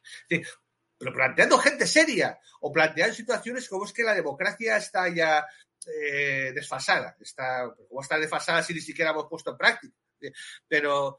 [1.01, 5.47] pero planteando gente seria o planteando situaciones como es que la democracia está ya
[5.87, 7.17] eh, desfasada.
[7.19, 9.97] Está, ¿Cómo está desfasada si ni siquiera hemos puesto en práctica?
[10.69, 11.19] Pero,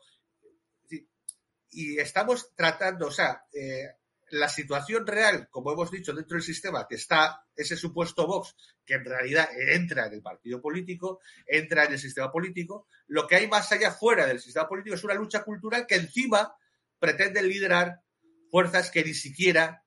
[1.71, 3.87] y estamos tratando, o sea, eh,
[4.31, 8.55] la situación real, como hemos dicho, dentro del sistema, que está ese supuesto Vox,
[8.85, 13.35] que en realidad entra en el partido político, entra en el sistema político, lo que
[13.35, 16.55] hay más allá fuera del sistema político es una lucha cultural que encima
[16.97, 18.01] pretende liderar
[18.49, 19.83] fuerzas que ni siquiera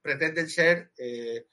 [0.00, 1.46] pretenden ser eh,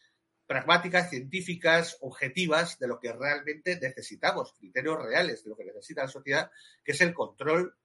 [0.48, 6.08] pragmáticas, científicas, objetivas de lo que realmente necesitamos, criterios reales de lo que necesita la
[6.08, 6.52] sociedad,
[6.84, 7.76] que es el control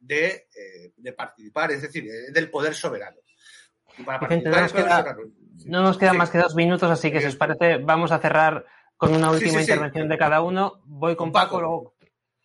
[0.00, 3.18] de, eh, de participar, es decir, del poder soberano.
[5.66, 8.64] No nos quedan más que dos minutos, así que si os parece, vamos a cerrar
[8.96, 10.82] con una última intervención de cada uno.
[10.84, 11.94] Voy con, Paco, luego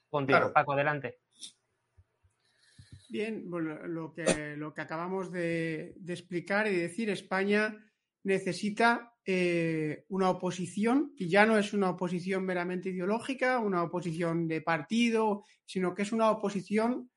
[0.10, 0.52] contigo.
[0.54, 1.20] Paco, adelante.
[3.10, 7.78] Bien, lo, que, lo que acabamos de, explicar y decir, España
[8.24, 14.62] necesita eh, una oposición, y ya no es una oposición meramente ideológica, una oposición de
[14.62, 17.10] partido, sino que es una oposición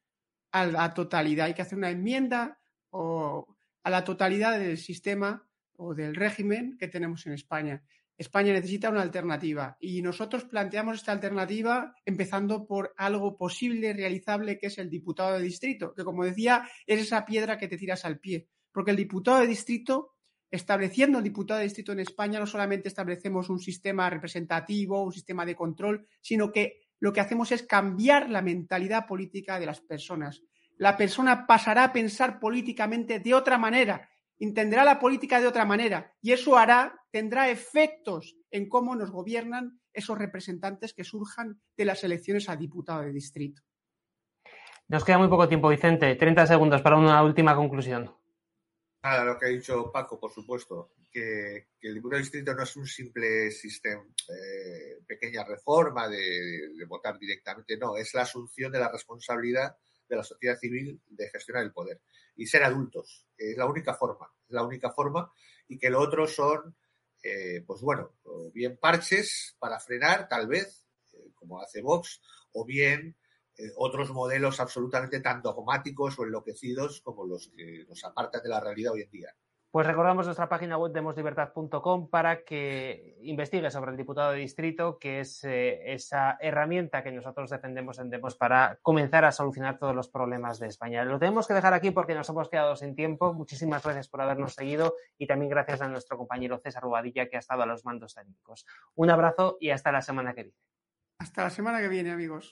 [0.52, 1.46] a la totalidad.
[1.46, 2.58] Hay que hacer una enmienda
[2.90, 5.46] o a la totalidad del sistema
[5.76, 7.82] o del régimen que tenemos en España.
[8.18, 14.66] España necesita una alternativa y nosotros planteamos esta alternativa empezando por algo posible, realizable, que
[14.66, 18.18] es el diputado de distrito, que como decía, es esa piedra que te tiras al
[18.18, 18.48] pie.
[18.72, 20.16] Porque el diputado de distrito,
[20.50, 25.46] estableciendo el diputado de distrito en España, no solamente establecemos un sistema representativo, un sistema
[25.46, 30.42] de control, sino que lo que hacemos es cambiar la mentalidad política de las personas
[30.78, 36.14] la persona pasará a pensar políticamente de otra manera, entenderá la política de otra manera
[36.22, 42.04] y eso hará, tendrá efectos en cómo nos gobiernan esos representantes que surjan de las
[42.04, 43.62] elecciones a diputado de distrito.
[44.86, 46.14] Nos queda muy poco tiempo, Vicente.
[46.14, 48.14] 30 segundos para una última conclusión.
[49.02, 52.76] Nada, lo que ha dicho Paco, por supuesto, que, el diputado de distrito no es
[52.76, 58.90] un simple sistema, eh, pequeña reforma de, votar directamente, no, es la asunción de la
[58.90, 59.76] responsabilidad
[60.08, 62.00] de la sociedad civil de gestionar el poder
[62.34, 63.26] y ser adultos.
[63.36, 65.30] Es la única forma, es la única forma
[65.68, 66.74] y que lo otro son,
[67.22, 68.14] eh, pues bueno,
[68.52, 72.22] bien parches para frenar, tal vez, eh, como hace Vox,
[72.52, 73.16] o bien
[73.58, 78.60] eh, otros modelos absolutamente tan dogmáticos o enloquecidos como los que nos apartan de la
[78.60, 79.34] realidad hoy en día.
[79.70, 85.20] Pues recordamos nuestra página web demoslibertad.com para que investigue sobre el diputado de distrito, que
[85.20, 90.08] es eh, esa herramienta que nosotros defendemos en Demos para comenzar a solucionar todos los
[90.08, 91.04] problemas de España.
[91.04, 93.34] Lo tenemos que dejar aquí porque nos hemos quedado sin tiempo.
[93.34, 97.40] Muchísimas gracias por habernos seguido y también gracias a nuestro compañero César Rubadilla que ha
[97.40, 98.64] estado a los mandos técnicos.
[98.94, 100.67] Un abrazo y hasta la semana que viene.
[101.18, 102.50] Hasta la semana que viene, amigos.